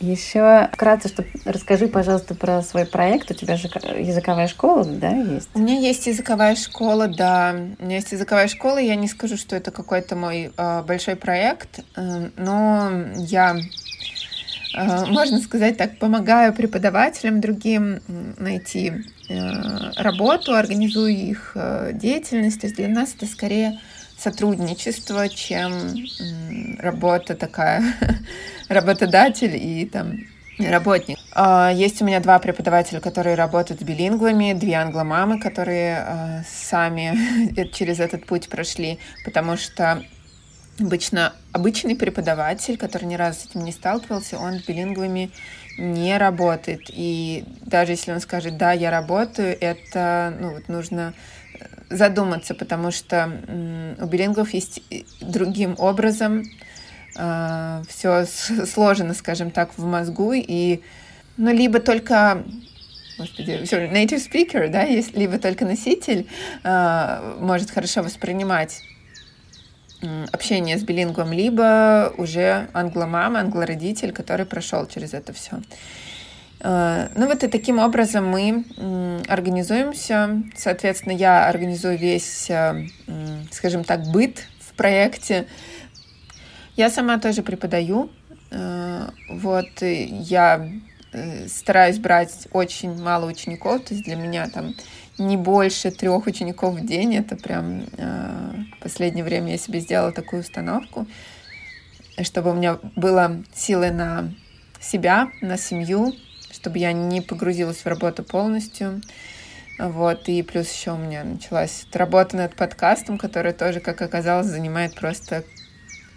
Еще 0.00 0.68
вкратце, 0.72 1.08
что 1.08 1.24
расскажи, 1.44 1.88
пожалуйста, 1.88 2.36
про 2.36 2.62
свой 2.62 2.86
проект. 2.86 3.30
У 3.32 3.34
тебя 3.34 3.56
же 3.56 3.66
языковая 3.98 4.46
школа, 4.46 4.84
да, 4.84 5.10
есть? 5.10 5.48
У 5.54 5.58
меня 5.58 5.76
есть 5.76 6.06
языковая 6.06 6.54
школа, 6.54 7.08
да. 7.08 7.56
У 7.78 7.84
меня 7.84 7.96
есть 7.96 8.12
языковая 8.12 8.46
школа. 8.46 8.78
Я 8.78 8.94
не 8.94 9.08
скажу, 9.08 9.36
что 9.36 9.56
это 9.56 9.72
какой-то 9.72 10.14
мой 10.14 10.52
э, 10.56 10.82
большой 10.82 11.16
проект, 11.16 11.80
э, 11.96 12.30
но 12.36 12.92
я, 13.16 13.56
э, 14.76 15.06
можно 15.06 15.40
сказать 15.40 15.76
так, 15.76 15.98
помогаю 15.98 16.52
преподавателям 16.52 17.40
другим 17.40 18.00
найти 18.38 18.92
э, 19.28 19.92
работу, 19.96 20.54
организую 20.54 21.10
их 21.12 21.52
э, 21.56 21.90
деятельность. 21.92 22.60
То 22.60 22.66
есть 22.68 22.76
для 22.76 22.88
нас 22.88 23.14
это 23.16 23.26
скорее 23.26 23.80
сотрудничество, 24.16 25.28
чем 25.28 25.72
работа 26.78 27.34
такая, 27.34 27.82
работодатель 28.68 29.56
и 29.56 29.86
там 29.86 30.20
работник. 30.58 31.18
А, 31.32 31.70
есть 31.72 32.02
у 32.02 32.04
меня 32.04 32.20
два 32.20 32.38
преподавателя, 32.38 33.00
которые 33.00 33.36
работают 33.36 33.80
с 33.80 33.84
билингвами, 33.84 34.54
две 34.54 34.74
англомамы, 34.74 35.38
которые 35.38 35.98
а, 35.98 36.42
сами 36.48 37.54
через 37.72 38.00
этот 38.00 38.26
путь 38.26 38.48
прошли, 38.48 38.98
потому 39.24 39.56
что 39.56 40.02
обычно 40.80 41.32
обычный 41.52 41.96
преподаватель, 41.96 42.76
который 42.76 43.04
ни 43.04 43.16
разу 43.16 43.40
с 43.40 43.46
этим 43.46 43.64
не 43.64 43.72
сталкивался, 43.72 44.38
он 44.38 44.60
с 44.60 44.64
билингвами 44.64 45.30
не 45.76 46.16
работает. 46.18 46.82
И 46.88 47.44
даже 47.62 47.92
если 47.92 48.12
он 48.12 48.20
скажет, 48.20 48.56
да, 48.56 48.72
я 48.72 48.90
работаю, 48.90 49.56
это 49.60 50.36
ну, 50.40 50.54
вот 50.54 50.68
нужно 50.68 51.14
задуматься, 51.90 52.54
потому 52.54 52.90
что 52.90 53.30
у 53.98 54.06
билингвов 54.06 54.50
есть 54.50 54.82
другим 55.20 55.74
образом 55.78 56.44
все 57.88 58.24
сложено, 58.66 59.12
скажем 59.14 59.50
так, 59.50 59.76
в 59.76 59.84
мозгу, 59.84 60.32
и 60.34 60.82
ну, 61.36 61.52
либо 61.52 61.80
только 61.80 62.44
господи, 63.18 63.62
native 63.62 64.22
speaker, 64.30 64.68
да, 64.68 64.82
есть 64.82 65.16
либо 65.16 65.38
только 65.38 65.64
носитель 65.64 66.26
э, 66.62 67.36
может 67.40 67.70
хорошо 67.70 68.02
воспринимать 68.02 68.82
общение 70.32 70.78
с 70.78 70.84
билингвом, 70.84 71.32
либо 71.32 72.14
уже 72.16 72.68
англомама, 72.72 73.40
англородитель, 73.40 74.12
который 74.12 74.46
прошел 74.46 74.86
через 74.86 75.12
это 75.12 75.32
все. 75.32 75.60
Э, 76.60 77.08
ну 77.16 77.26
вот 77.26 77.42
и 77.42 77.48
таким 77.48 77.78
образом 77.78 78.26
мы 78.26 78.64
организуемся. 79.26 80.42
Соответственно, 80.56 81.12
я 81.12 81.48
организую 81.48 81.98
весь, 81.98 82.48
э, 82.48 82.86
скажем 83.50 83.84
так, 83.84 84.04
быт 84.06 84.46
в 84.60 84.74
проекте. 84.74 85.46
Я 86.78 86.90
сама 86.90 87.18
тоже 87.18 87.42
преподаю. 87.42 88.08
Э, 88.52 89.08
вот 89.28 89.82
я 89.82 90.70
стараюсь 91.48 91.98
брать 91.98 92.46
очень 92.52 93.02
мало 93.02 93.26
учеников, 93.26 93.82
то 93.82 93.94
есть 93.94 94.04
для 94.04 94.14
меня 94.14 94.48
там 94.48 94.76
не 95.18 95.36
больше 95.36 95.90
трех 95.90 96.28
учеников 96.28 96.76
в 96.76 96.86
день. 96.86 97.16
Это 97.16 97.34
прям 97.34 97.82
в 97.96 98.80
последнее 98.80 99.24
время 99.24 99.50
я 99.50 99.58
себе 99.58 99.80
сделала 99.80 100.12
такую 100.12 100.42
установку, 100.42 101.08
чтобы 102.22 102.52
у 102.52 102.54
меня 102.54 102.78
было 102.94 103.42
силы 103.52 103.90
на 103.90 104.32
себя, 104.80 105.32
на 105.40 105.58
семью, 105.58 106.12
чтобы 106.52 106.78
я 106.78 106.92
не 106.92 107.20
погрузилась 107.20 107.78
в 107.78 107.86
работу 107.86 108.22
полностью. 108.22 109.02
Вот, 109.80 110.28
и 110.28 110.42
плюс 110.44 110.70
еще 110.70 110.92
у 110.92 110.96
меня 110.96 111.24
началась 111.24 111.88
работа 111.92 112.36
над 112.36 112.54
подкастом, 112.54 113.18
который 113.18 113.52
тоже, 113.52 113.80
как 113.80 114.00
оказалось, 114.00 114.46
занимает 114.46 114.94
просто 114.94 115.42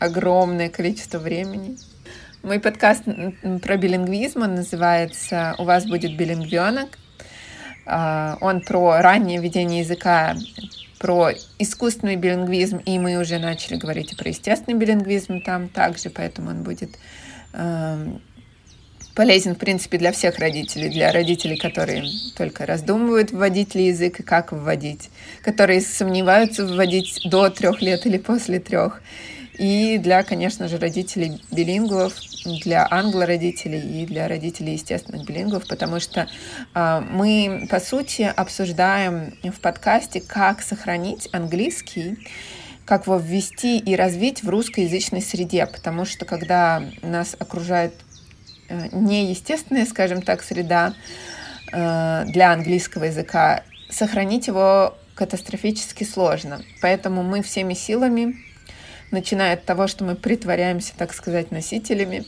огромное 0.02 0.70
количество 0.70 1.20
времени. 1.20 1.78
Мой 2.42 2.60
подкаст 2.60 3.04
про 3.62 3.78
билингвизм, 3.78 4.42
он 4.42 4.56
называется 4.56 5.54
«У 5.60 5.64
вас 5.64 5.86
будет 5.86 6.18
билингвенок». 6.18 6.98
А, 7.86 8.36
он 8.42 8.62
про 8.62 9.00
раннее 9.00 9.40
ведение 9.40 9.82
языка, 9.82 10.36
про 11.00 11.30
искусственный 11.60 12.16
билингвизм, 12.16 12.78
и 12.78 12.98
мы 12.98 13.18
уже 13.18 13.38
начали 13.38 13.78
говорить 13.78 14.18
про 14.18 14.30
естественный 14.30 14.76
билингвизм 14.76 15.40
там 15.42 15.70
также, 15.70 16.10
поэтому 16.10 16.50
он 16.50 16.64
будет 16.64 16.98
эм, 17.54 18.24
полезен, 19.14 19.54
в 19.54 19.60
принципе, 19.60 20.00
для 20.00 20.12
всех 20.12 20.40
родителей, 20.40 20.90
для 20.90 21.12
родителей, 21.12 21.58
которые 21.58 22.06
только 22.36 22.66
раздумывают, 22.66 23.32
вводить 23.32 23.76
ли 23.76 23.88
язык 23.88 24.20
и 24.20 24.24
как 24.24 24.52
вводить, 24.52 25.12
которые 25.44 25.82
сомневаются, 25.82 26.66
вводить 26.66 27.22
до 27.26 27.52
трех 27.52 27.84
лет 27.84 28.08
или 28.08 28.18
после 28.18 28.60
трех, 28.60 29.02
и 29.62 29.98
для, 29.98 30.24
конечно 30.24 30.68
же, 30.68 30.78
родителей 30.78 31.42
билингвов, 31.52 32.14
для 32.64 32.88
англо-родителей 32.90 34.02
и 34.02 34.06
для 34.06 34.28
родителей 34.28 34.74
естественных 34.74 35.26
билингвов, 35.26 35.68
потому 35.68 36.00
что 36.00 36.28
э, 36.74 37.04
мы, 37.12 37.68
по 37.70 37.80
сути, 37.80 38.24
обсуждаем 38.36 39.34
в 39.44 39.60
подкасте, 39.62 40.22
как 40.22 40.62
сохранить 40.62 41.30
английский, 41.32 42.18
как 42.86 43.06
его 43.06 43.18
ввести 43.18 43.78
и 43.78 43.96
развить 43.96 44.44
в 44.44 44.50
русскоязычной 44.50 45.22
среде, 45.22 45.66
потому 45.68 46.06
что 46.06 46.26
когда 46.26 46.84
нас 47.04 47.36
окружает 47.38 47.94
Э, 48.72 48.88
неестественная, 48.94 49.86
скажем 49.86 50.22
так, 50.22 50.42
среда 50.42 50.94
э, 51.74 52.24
для 52.28 52.54
английского 52.54 53.06
языка, 53.06 53.64
сохранить 53.90 54.48
его 54.48 54.98
катастрофически 55.14 56.06
сложно. 56.06 56.62
Поэтому 56.82 57.22
мы 57.22 57.42
всеми 57.42 57.74
силами, 57.74 58.38
начиная 59.12 59.54
от 59.54 59.66
того, 59.66 59.88
что 59.88 60.04
мы 60.04 60.16
притворяемся, 60.16 60.94
так 60.98 61.14
сказать, 61.14 61.52
носителями, 61.52 62.26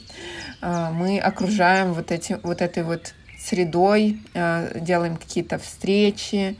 э, 0.61 0.89
мы 0.91 1.19
окружаем 1.19 1.93
вот, 1.93 2.11
эти, 2.11 2.39
вот 2.43 2.61
этой 2.61 2.83
вот 2.83 3.13
средой, 3.39 4.21
делаем 4.33 5.17
какие-то 5.17 5.59
встречи, 5.59 6.55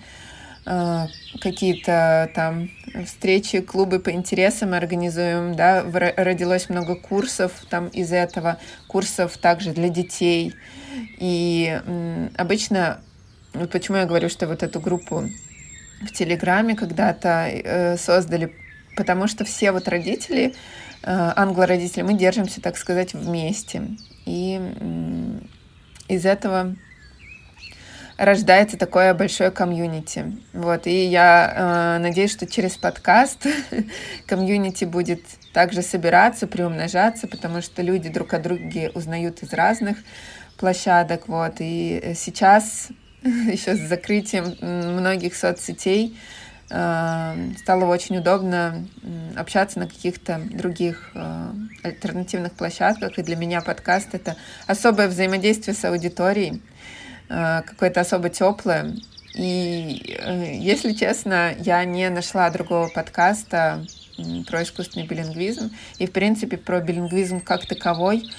Э, 0.65 1.07
какие-то 1.41 2.31
там 2.33 2.69
встречи, 3.05 3.59
клубы 3.59 3.99
по 3.99 4.12
интересам 4.12 4.73
организуем, 4.73 5.55
да, 5.55 5.83
родилось 5.83 6.69
много 6.69 6.95
курсов 6.95 7.51
там 7.69 7.88
из 7.88 8.13
этого, 8.13 8.59
курсов 8.88 9.38
также 9.38 9.73
для 9.73 9.89
детей. 9.89 10.53
И 11.17 11.81
обычно, 12.38 13.01
вот 13.53 13.71
почему 13.71 13.97
я 13.97 14.05
говорю, 14.05 14.29
что 14.29 14.47
вот 14.47 14.63
эту 14.63 14.79
группу 14.79 15.23
в 16.01 16.12
Телеграме 16.13 16.75
когда-то 16.75 17.49
э, 17.49 17.97
создали, 17.97 18.53
потому 18.95 19.27
что 19.27 19.45
все 19.45 19.71
вот 19.71 19.88
родители, 19.88 20.53
э, 21.03 21.34
англо-родители, 21.36 22.01
мы 22.03 22.13
держимся, 22.13 22.62
так 22.62 22.77
сказать, 22.77 23.13
вместе. 23.13 23.84
И 24.25 24.60
из 26.08 26.25
этого 26.25 26.75
рождается 28.17 28.77
такое 28.77 29.13
большое 29.13 29.51
комьюнити. 29.51 30.38
Вот, 30.53 30.88
и 30.88 31.06
я 31.06 31.97
э, 31.97 32.01
надеюсь, 32.01 32.32
что 32.32 32.45
через 32.45 32.77
подкаст 32.77 33.47
комьюнити 34.27 34.86
будет 34.86 35.21
также 35.53 35.82
собираться, 35.82 36.47
приумножаться, 36.47 37.27
потому 37.27 37.62
что 37.62 37.82
люди 37.82 38.10
друг 38.10 38.34
о 38.34 38.39
друге 38.39 38.91
узнают 38.93 39.41
из 39.43 39.53
разных 39.53 39.97
площадок. 40.58 41.27
Вот, 41.27 41.56
и 41.60 42.13
сейчас 42.15 42.89
еще 43.23 43.75
с 43.75 43.79
закрытием 43.79 44.56
многих 44.62 45.36
соцсетей 45.36 46.15
э, 46.15 46.42
стало 46.67 47.86
очень 47.86 48.17
удобно 48.17 48.86
общаться 49.36 49.80
на 49.80 49.88
каких-то 49.88 50.41
других 50.52 51.12
э, 51.13 51.52
альтернативных 51.84 52.54
площадках. 52.54 53.19
И 53.19 53.23
для 53.23 53.36
меня 53.36 53.62
подкаст— 53.62 54.10
это 54.13 54.38
особое 54.65 55.08
взаимодействие 55.08 55.76
с 55.76 55.86
аудиторией, 55.86 56.62
Э, 57.30 57.62
какое-то 57.65 58.02
особо 58.02 58.30
теплое. 58.30 58.95
И, 59.36 60.15
э, 60.19 60.56
если 60.56 60.93
честно, 60.93 61.56
я 61.60 61.84
не 61.86 62.10
нашла 62.10 62.49
другого 62.49 62.89
подкаста 62.89 63.86
про 64.47 64.62
искусственный 64.62 65.08
билингвизм 65.08 65.71
и, 65.97 66.06
в 66.06 66.12
принципе, 66.12 66.58
про 66.58 66.80
билингвизм 66.82 67.39
как 67.39 67.65
таковой 67.65 68.30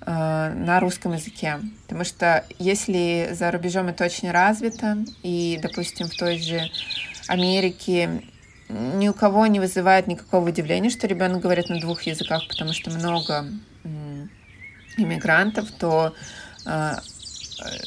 э, 0.00 0.10
на 0.54 0.80
русском 0.80 1.12
языке. 1.12 1.58
Потому 1.82 2.04
что 2.04 2.44
если 2.58 3.30
за 3.32 3.50
рубежом 3.50 3.88
это 3.88 4.04
очень 4.04 4.30
развито, 4.30 4.96
и, 5.22 5.58
допустим, 5.60 6.08
в 6.08 6.16
той 6.16 6.38
же 6.38 6.70
Америке 7.28 8.22
ни 8.68 9.08
у 9.08 9.14
кого 9.14 9.46
не 9.46 9.60
вызывает 9.60 10.06
никакого 10.06 10.48
удивления, 10.48 10.90
что 10.90 11.06
ребенок 11.06 11.40
говорит 11.40 11.68
на 11.68 11.80
двух 11.80 12.02
языках, 12.02 12.46
потому 12.48 12.72
что 12.72 12.90
много 12.90 13.46
иммигрантов, 14.96 15.70
то 15.72 16.14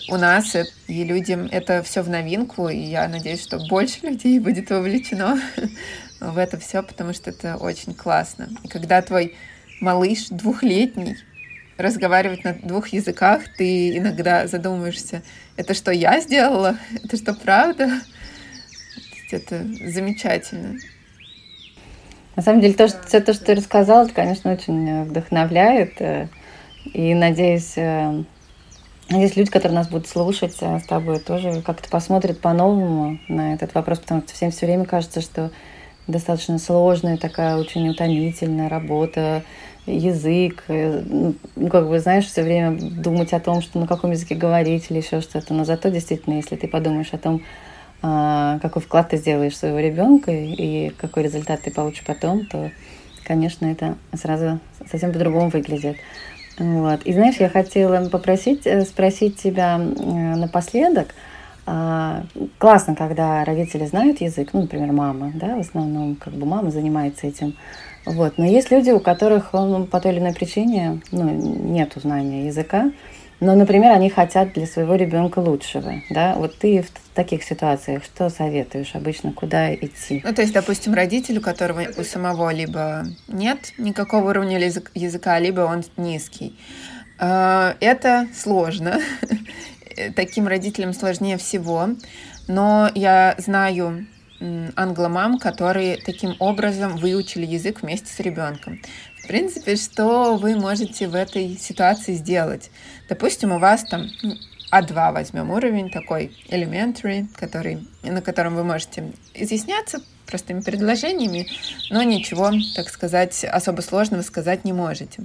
у 0.09 0.17
нас 0.17 0.55
и 0.87 1.03
людям 1.03 1.47
это 1.51 1.81
все 1.83 2.01
в 2.01 2.09
новинку, 2.09 2.69
и 2.69 2.77
я 2.77 3.07
надеюсь, 3.07 3.41
что 3.41 3.59
больше 3.69 3.99
людей 4.05 4.39
будет 4.39 4.69
вовлечено 4.69 5.39
в 6.19 6.37
это 6.37 6.59
все, 6.59 6.83
потому 6.83 7.13
что 7.13 7.29
это 7.29 7.57
очень 7.57 7.93
классно. 7.93 8.49
И 8.63 8.67
когда 8.67 9.01
твой 9.01 9.35
малыш 9.79 10.27
двухлетний 10.29 11.17
разговаривать 11.77 12.43
на 12.43 12.53
двух 12.53 12.89
языках, 12.89 13.43
ты 13.57 13.97
иногда 13.97 14.47
задумываешься, 14.47 15.23
это 15.55 15.73
что 15.73 15.91
я 15.91 16.19
сделала? 16.19 16.77
Это 17.03 17.17
что 17.17 17.33
правда? 17.33 18.01
Это 19.33 19.65
замечательно. 19.85 20.77
На 22.35 22.43
самом 22.43 22.61
деле, 22.61 22.73
то, 22.73 22.87
что, 22.87 22.97
все 23.05 23.19
то, 23.19 23.33
что 23.33 23.45
ты 23.45 23.55
рассказала, 23.55 24.05
это, 24.05 24.13
конечно, 24.13 24.53
очень 24.53 25.03
вдохновляет. 25.03 26.01
Э, 26.01 26.27
и 26.93 27.13
надеюсь, 27.13 27.73
э, 27.75 28.23
надеюсь, 29.09 29.35
люди, 29.35 29.51
которые 29.51 29.75
нас 29.75 29.89
будут 29.89 30.07
слушать 30.07 30.55
э, 30.61 30.79
с 30.79 30.83
тобой, 30.83 31.19
тоже 31.19 31.61
как-то 31.61 31.89
посмотрят 31.89 32.39
по-новому 32.39 33.19
на 33.27 33.53
этот 33.53 33.73
вопрос, 33.73 33.99
потому 33.99 34.21
что 34.21 34.33
всем 34.33 34.51
все 34.51 34.65
время 34.65 34.85
кажется, 34.85 35.19
что 35.19 35.51
достаточно 36.07 36.57
сложная 36.57 37.17
такая, 37.17 37.57
очень 37.57 37.89
утомительная 37.89 38.69
работа, 38.69 39.43
язык, 39.85 40.63
ну, 40.67 41.35
как 41.69 41.89
бы, 41.89 41.99
знаешь, 41.99 42.25
все 42.25 42.43
время 42.43 42.77
думать 42.79 43.33
о 43.33 43.39
том, 43.39 43.61
что 43.61 43.79
на 43.79 43.87
каком 43.87 44.11
языке 44.11 44.35
говорить 44.35 44.87
или 44.89 44.99
еще 44.99 45.21
что-то. 45.21 45.53
Но 45.53 45.65
зато 45.65 45.89
действительно, 45.89 46.35
если 46.35 46.55
ты 46.55 46.67
подумаешь 46.67 47.13
о 47.13 47.17
том, 47.17 47.41
какой 48.01 48.81
вклад 48.81 49.09
ты 49.09 49.17
сделаешь 49.17 49.55
своего 49.55 49.79
ребенка 49.79 50.31
и 50.31 50.89
какой 50.97 51.23
результат 51.23 51.61
ты 51.61 51.71
получишь 51.71 52.03
потом, 52.03 52.45
то, 52.47 52.71
конечно, 53.23 53.65
это 53.65 53.95
сразу 54.13 54.59
совсем 54.89 55.13
по-другому 55.13 55.49
выглядит. 55.49 55.97
Вот. 56.57 57.03
И 57.03 57.13
знаешь, 57.13 57.35
я 57.37 57.49
хотела 57.49 58.07
попросить, 58.09 58.65
э, 58.65 58.83
спросить 58.85 59.37
тебя 59.37 59.77
напоследок, 59.77 61.09
а, 61.65 62.23
классно, 62.57 62.95
когда 62.95 63.45
родители 63.45 63.85
знают 63.85 64.19
язык, 64.19 64.49
ну, 64.53 64.61
например, 64.61 64.91
мама, 64.91 65.31
да, 65.35 65.55
в 65.55 65.59
основном 65.59 66.15
как 66.15 66.33
бы 66.33 66.45
мама 66.45 66.71
занимается 66.71 67.27
этим. 67.27 67.55
Вот. 68.05 68.37
Но 68.37 68.45
есть 68.45 68.71
люди, 68.71 68.89
у 68.89 68.99
которых 68.99 69.53
ну, 69.53 69.85
по 69.85 70.01
той 70.01 70.13
или 70.13 70.19
иной 70.19 70.33
причине 70.33 71.01
ну, 71.11 71.29
нет 71.29 71.93
знания 71.95 72.47
языка, 72.47 72.91
но, 73.41 73.55
например, 73.55 73.91
они 73.91 74.11
хотят 74.11 74.53
для 74.53 74.67
своего 74.67 74.93
ребенка 74.93 75.39
лучшего. 75.39 75.95
Да? 76.11 76.35
Вот 76.35 76.59
ты 76.59 76.83
в 76.83 77.15
таких 77.15 77.43
ситуациях 77.43 78.03
что 78.03 78.29
советуешь 78.29 78.93
обычно, 78.93 79.33
куда 79.33 79.73
идти? 79.73 80.21
Ну, 80.23 80.31
то 80.31 80.43
есть, 80.43 80.53
допустим, 80.53 80.93
родитель, 80.93 81.39
у 81.39 81.41
которого 81.41 81.81
у 81.97 82.03
самого 82.03 82.53
либо 82.53 83.03
нет 83.27 83.73
никакого 83.79 84.29
уровня 84.29 84.59
языка, 84.59 85.39
либо 85.39 85.61
он 85.61 85.83
низкий. 85.97 86.55
А, 87.17 87.75
это 87.79 88.27
сложно. 88.35 88.99
Таким 90.15 90.47
родителям 90.47 90.93
сложнее 90.93 91.37
всего. 91.37 91.89
Но 92.47 92.91
я 92.93 93.33
знаю 93.39 94.05
англомам, 94.75 95.37
которые 95.37 95.97
таким 95.97 96.35
образом 96.39 96.97
выучили 96.97 97.45
язык 97.45 97.81
вместе 97.81 98.07
с 98.11 98.19
ребенком. 98.19 98.81
В 99.23 99.27
принципе, 99.27 99.75
что 99.75 100.35
вы 100.35 100.55
можете 100.55 101.07
в 101.07 101.15
этой 101.15 101.57
ситуации 101.57 102.13
сделать? 102.13 102.71
Допустим, 103.07 103.51
у 103.51 103.59
вас 103.59 103.83
там 103.83 104.07
А2 104.71 105.13
возьмем 105.13 105.51
уровень 105.51 105.91
такой 105.91 106.31
elementary, 106.49 107.27
который, 107.35 107.87
на 108.03 108.21
котором 108.21 108.55
вы 108.55 108.63
можете 108.63 109.11
изъясняться 109.33 110.01
простыми 110.25 110.61
предложениями, 110.61 111.47
но 111.89 112.01
ничего, 112.03 112.51
так 112.75 112.89
сказать, 112.89 113.43
особо 113.43 113.81
сложного 113.81 114.21
сказать 114.21 114.65
не 114.65 114.73
можете. 114.73 115.23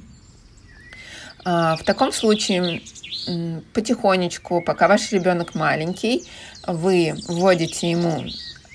А, 1.45 1.77
в 1.77 1.85
таком 1.85 2.13
случае 2.13 2.83
потихонечку, 3.73 4.63
пока 4.63 4.89
ваш 4.89 5.11
ребенок 5.13 5.55
маленький, 5.55 6.25
вы 6.67 7.15
вводите 7.29 7.91
ему 7.91 8.25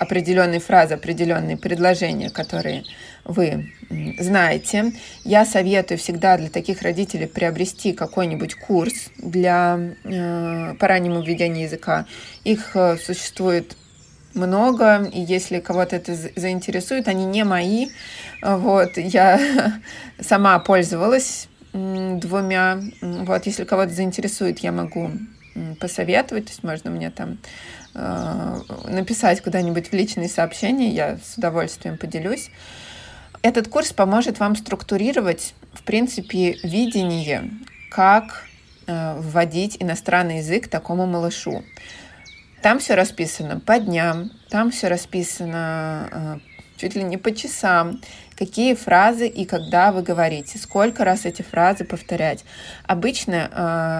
определенные 0.02 0.60
фразы, 0.60 0.94
определенные 0.94 1.56
предложения, 1.56 2.30
которые 2.30 2.84
вы 3.24 3.72
знаете. 4.18 4.92
Я 5.24 5.44
советую 5.44 5.98
всегда 5.98 6.36
для 6.36 6.48
таких 6.48 6.82
родителей 6.82 7.26
приобрести 7.26 7.92
какой-нибудь 7.92 8.54
курс 8.54 9.10
для 9.16 9.94
э, 10.04 10.74
по 10.74 10.88
раннему 10.88 11.22
введению 11.22 11.64
языка. 11.64 12.06
Их 12.44 12.74
э, 12.74 12.96
существует 12.96 13.76
много, 14.34 15.04
и 15.04 15.20
если 15.20 15.60
кого-то 15.60 15.96
это 15.96 16.14
заинтересует, 16.14 17.08
они 17.08 17.24
не 17.24 17.44
мои. 17.44 17.88
Вот, 18.42 18.96
я 18.96 19.40
сама 20.20 20.58
пользовалась 20.58 21.48
двумя. 21.72 22.80
Вот, 23.00 23.46
если 23.46 23.64
кого-то 23.64 23.90
заинтересует, 23.90 24.58
я 24.60 24.72
могу 24.72 25.10
посоветовать, 25.80 26.46
то 26.46 26.50
есть 26.50 26.62
можно 26.62 26.90
мне 26.90 27.10
там 27.10 27.38
написать 27.94 29.42
куда-нибудь 29.42 29.88
в 29.88 29.92
личные 29.92 30.28
сообщения, 30.28 30.90
я 30.90 31.18
с 31.18 31.36
удовольствием 31.36 31.98
поделюсь. 31.98 32.50
Этот 33.42 33.68
курс 33.68 33.92
поможет 33.92 34.38
вам 34.38 34.56
структурировать, 34.56 35.54
в 35.72 35.82
принципе, 35.82 36.58
видение, 36.62 37.50
как 37.90 38.46
э, 38.86 39.16
вводить 39.18 39.76
иностранный 39.80 40.38
язык 40.38 40.68
такому 40.68 41.06
малышу. 41.06 41.64
Там 42.62 42.78
все 42.78 42.94
расписано 42.94 43.58
по 43.58 43.80
дням, 43.80 44.30
там 44.48 44.70
все 44.70 44.86
расписано 44.86 46.08
э, 46.12 46.51
чуть 46.82 46.96
ли 46.96 47.04
не 47.04 47.16
по 47.16 47.32
часам, 47.32 48.00
какие 48.36 48.74
фразы 48.74 49.28
и 49.28 49.44
когда 49.44 49.92
вы 49.92 50.02
говорите, 50.02 50.58
сколько 50.58 51.04
раз 51.04 51.26
эти 51.26 51.42
фразы 51.42 51.84
повторять. 51.84 52.44
Обычно 52.86 53.48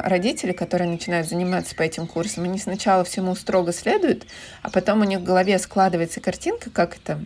э, 0.05 0.09
родители, 0.09 0.51
которые 0.51 0.90
начинают 0.90 1.29
заниматься 1.29 1.77
по 1.77 1.83
этим 1.83 2.09
курсам, 2.09 2.42
они 2.42 2.59
сначала 2.59 3.05
всему 3.05 3.37
строго 3.37 3.73
следуют, 3.73 4.27
а 4.62 4.71
потом 4.71 5.01
у 5.01 5.05
них 5.05 5.21
в 5.21 5.23
голове 5.23 5.61
складывается 5.61 6.21
картинка, 6.21 6.71
как 6.71 6.97
это 6.97 7.25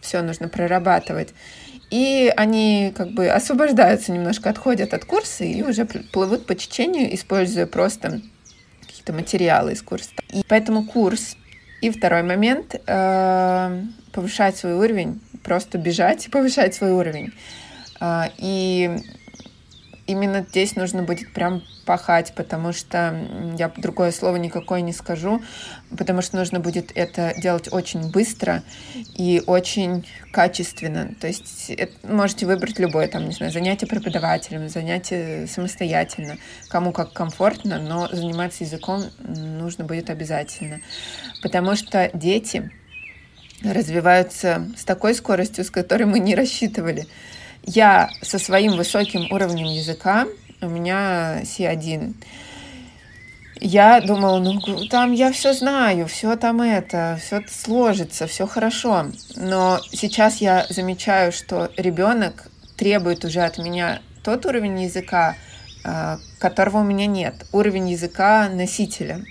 все 0.00 0.22
нужно 0.22 0.48
прорабатывать. 0.48 1.34
И 1.90 2.32
они 2.36 2.92
как 2.96 3.10
бы 3.14 3.28
освобождаются 3.28 4.12
немножко, 4.12 4.50
отходят 4.50 4.94
от 4.94 5.04
курса 5.04 5.42
и 5.42 5.60
уже 5.62 5.86
плывут 5.86 6.46
по 6.46 6.54
течению, 6.54 7.12
используя 7.12 7.66
просто 7.66 8.20
какие-то 8.82 9.12
материалы 9.12 9.72
из 9.72 9.82
курса. 9.82 10.10
И 10.32 10.42
поэтому 10.46 10.84
курс. 10.84 11.36
И 11.80 11.90
второй 11.90 12.22
момент 12.22 12.74
э, 12.86 13.82
повышать 14.12 14.56
свой 14.56 14.74
уровень, 14.74 15.20
просто 15.44 15.78
бежать 15.78 16.26
и 16.26 16.30
повышать 16.30 16.74
свой 16.74 16.90
уровень. 16.92 17.32
Э, 18.00 18.24
и 18.38 18.96
именно 20.08 20.44
здесь 20.48 20.74
нужно 20.74 21.04
будет 21.04 21.32
прям 21.32 21.62
пахать, 21.84 22.32
потому 22.34 22.72
что 22.72 23.14
я 23.56 23.70
другое 23.76 24.10
слово 24.10 24.36
никакое 24.36 24.80
не 24.80 24.92
скажу, 24.92 25.40
потому 25.96 26.22
что 26.22 26.36
нужно 26.36 26.60
будет 26.60 26.90
это 26.94 27.34
делать 27.40 27.68
очень 27.70 28.10
быстро 28.10 28.62
и 29.16 29.42
очень 29.46 30.06
качественно. 30.32 31.14
То 31.20 31.28
есть 31.28 31.70
это, 31.70 31.92
можете 32.06 32.46
выбрать 32.46 32.78
любое, 32.78 33.06
там, 33.08 33.26
не 33.28 33.34
знаю, 33.34 33.52
занятие 33.52 33.86
преподавателем, 33.86 34.68
занятие 34.68 35.46
самостоятельно, 35.46 36.38
кому 36.68 36.92
как 36.92 37.12
комфортно, 37.12 37.78
но 37.78 38.08
заниматься 38.08 38.64
языком 38.64 39.04
нужно 39.20 39.84
будет 39.84 40.10
обязательно. 40.10 40.80
Потому 41.42 41.76
что 41.76 42.10
дети 42.14 42.70
развиваются 43.62 44.68
с 44.76 44.84
такой 44.84 45.14
скоростью, 45.14 45.64
с 45.64 45.70
которой 45.70 46.04
мы 46.04 46.18
не 46.18 46.34
рассчитывали. 46.34 47.06
Я 47.70 48.08
со 48.22 48.38
своим 48.38 48.78
высоким 48.78 49.30
уровнем 49.30 49.66
языка, 49.66 50.26
у 50.62 50.68
меня 50.68 51.42
C1, 51.42 52.14
я 53.60 54.00
думала, 54.00 54.38
ну 54.38 54.58
там 54.88 55.12
я 55.12 55.30
все 55.32 55.52
знаю, 55.52 56.06
все 56.06 56.34
там 56.36 56.62
это, 56.62 57.18
все 57.20 57.42
сложится, 57.46 58.26
все 58.26 58.46
хорошо. 58.46 59.08
Но 59.36 59.80
сейчас 59.92 60.38
я 60.38 60.64
замечаю, 60.70 61.30
что 61.30 61.70
ребенок 61.76 62.50
требует 62.78 63.26
уже 63.26 63.40
от 63.40 63.58
меня 63.58 64.00
тот 64.24 64.46
уровень 64.46 64.84
языка, 64.84 65.36
а, 65.84 66.20
которого 66.38 66.78
у 66.78 66.84
меня 66.84 67.04
нет, 67.04 67.34
уровень 67.52 67.90
языка 67.90 68.48
носителя. 68.48 69.22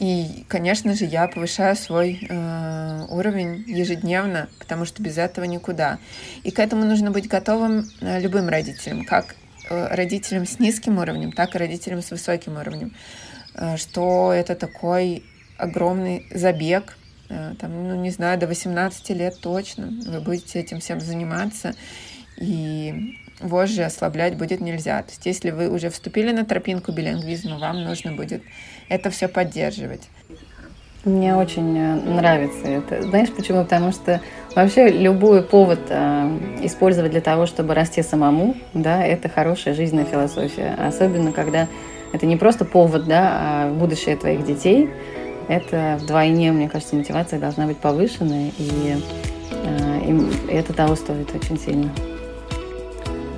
И, 0.00 0.46
конечно 0.48 0.94
же, 0.94 1.04
я 1.04 1.28
повышаю 1.28 1.76
свой 1.76 2.26
э, 2.26 3.06
уровень 3.10 3.64
ежедневно, 3.66 4.48
потому 4.58 4.86
что 4.86 5.02
без 5.02 5.18
этого 5.18 5.44
никуда. 5.44 5.98
И 6.42 6.50
к 6.50 6.58
этому 6.58 6.86
нужно 6.86 7.10
быть 7.10 7.28
готовым 7.28 7.86
э, 8.00 8.18
любым 8.18 8.48
родителям, 8.48 9.04
как 9.04 9.36
э, 9.68 9.94
родителям 9.94 10.46
с 10.46 10.58
низким 10.58 10.96
уровнем, 10.98 11.32
так 11.32 11.54
и 11.54 11.58
родителям 11.58 12.00
с 12.00 12.10
высоким 12.10 12.56
уровнем. 12.56 12.94
Э, 13.54 13.76
что 13.76 14.32
это 14.32 14.54
такой 14.54 15.22
огромный 15.58 16.26
забег, 16.32 16.96
э, 17.28 17.54
там, 17.60 17.88
ну, 17.88 17.94
не 17.96 18.10
знаю, 18.10 18.38
до 18.38 18.46
18 18.46 19.10
лет 19.10 19.38
точно 19.42 19.90
вы 20.06 20.22
будете 20.22 20.60
этим 20.60 20.80
всем 20.80 21.00
заниматься. 21.00 21.74
И 22.40 23.16
вожжи 23.40 23.82
ослаблять 23.82 24.36
будет 24.36 24.60
нельзя. 24.60 25.02
То 25.02 25.10
есть 25.10 25.26
если 25.26 25.50
вы 25.50 25.68
уже 25.68 25.90
вступили 25.90 26.32
на 26.32 26.44
тропинку 26.44 26.92
билингвизма, 26.92 27.58
вам 27.58 27.84
нужно 27.84 28.12
будет 28.12 28.42
это 28.88 29.10
все 29.10 29.28
поддерживать. 29.28 30.08
Мне 31.04 31.34
очень 31.34 31.78
э, 31.78 31.94
нравится 31.94 32.66
это. 32.66 33.02
Знаешь 33.02 33.30
почему? 33.34 33.62
Потому 33.62 33.90
что 33.90 34.20
вообще 34.54 34.88
любой 34.88 35.42
повод 35.42 35.80
э, 35.88 36.38
использовать 36.62 37.12
для 37.12 37.22
того, 37.22 37.46
чтобы 37.46 37.72
расти 37.72 38.02
самому, 38.02 38.54
да, 38.74 39.02
это 39.02 39.30
хорошая 39.30 39.72
жизненная 39.72 40.04
философия. 40.04 40.76
Особенно 40.78 41.32
когда 41.32 41.68
это 42.12 42.26
не 42.26 42.36
просто 42.36 42.66
повод, 42.66 43.06
да, 43.06 43.30
а 43.32 43.72
будущее 43.72 44.16
твоих 44.16 44.44
детей. 44.44 44.90
Это 45.48 45.98
вдвойне, 46.00 46.52
мне 46.52 46.68
кажется, 46.68 46.94
мотивация 46.96 47.40
должна 47.40 47.66
быть 47.66 47.78
повышенной, 47.78 48.52
и, 48.58 48.96
э, 49.50 50.04
и 50.04 50.52
это 50.52 50.74
того 50.74 50.96
стоит 50.96 51.34
очень 51.34 51.58
сильно. 51.58 51.90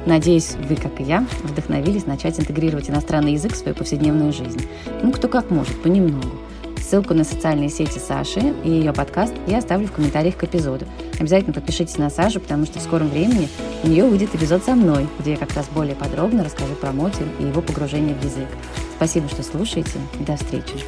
Надеюсь, 0.07 0.57
вы, 0.68 0.76
как 0.76 1.00
и 1.00 1.05
я, 1.05 1.24
вдохновились 1.44 2.07
начать 2.07 2.38
интегрировать 2.38 2.90
иностранный 2.90 3.34
язык 3.34 3.53
в 3.53 3.57
свою 3.57 3.76
повседневную 3.76 4.32
жизнь. 4.32 4.66
Ну, 5.03 5.12
кто 5.12 5.28
как 5.28 5.50
может, 5.50 5.80
понемногу. 5.80 6.38
Ссылку 6.80 7.14
на 7.14 7.24
социальные 7.24 7.70
сети 7.70 7.98
Саши 7.98 8.53
и 8.64 8.68
ее 8.68 8.92
подкаст 8.92 9.32
я 9.46 9.59
оставлю 9.59 9.86
в 9.86 9.92
комментариях 9.92 10.36
к 10.36 10.44
эпизоду. 10.44 10.84
Обязательно 11.18 11.55
подпишитесь 11.55 11.96
на 11.96 12.11
Сашу, 12.11 12.40
потому 12.40 12.66
что 12.66 12.80
в 12.80 12.82
скором 12.82 13.09
времени 13.09 13.48
у 13.84 13.88
нее 13.88 14.05
выйдет 14.05 14.34
эпизод 14.34 14.64
со 14.64 14.74
мной, 14.74 15.07
где 15.18 15.32
я 15.32 15.36
как 15.36 15.55
раз 15.55 15.68
более 15.72 15.94
подробно 15.94 16.44
расскажу 16.44 16.74
про 16.74 16.92
мотель 16.92 17.28
и 17.38 17.44
его 17.44 17.62
погружение 17.62 18.14
в 18.14 18.24
язык. 18.24 18.48
Спасибо, 18.96 19.28
что 19.28 19.42
слушаете. 19.42 20.00
До 20.26 20.36
встречи. 20.36 20.84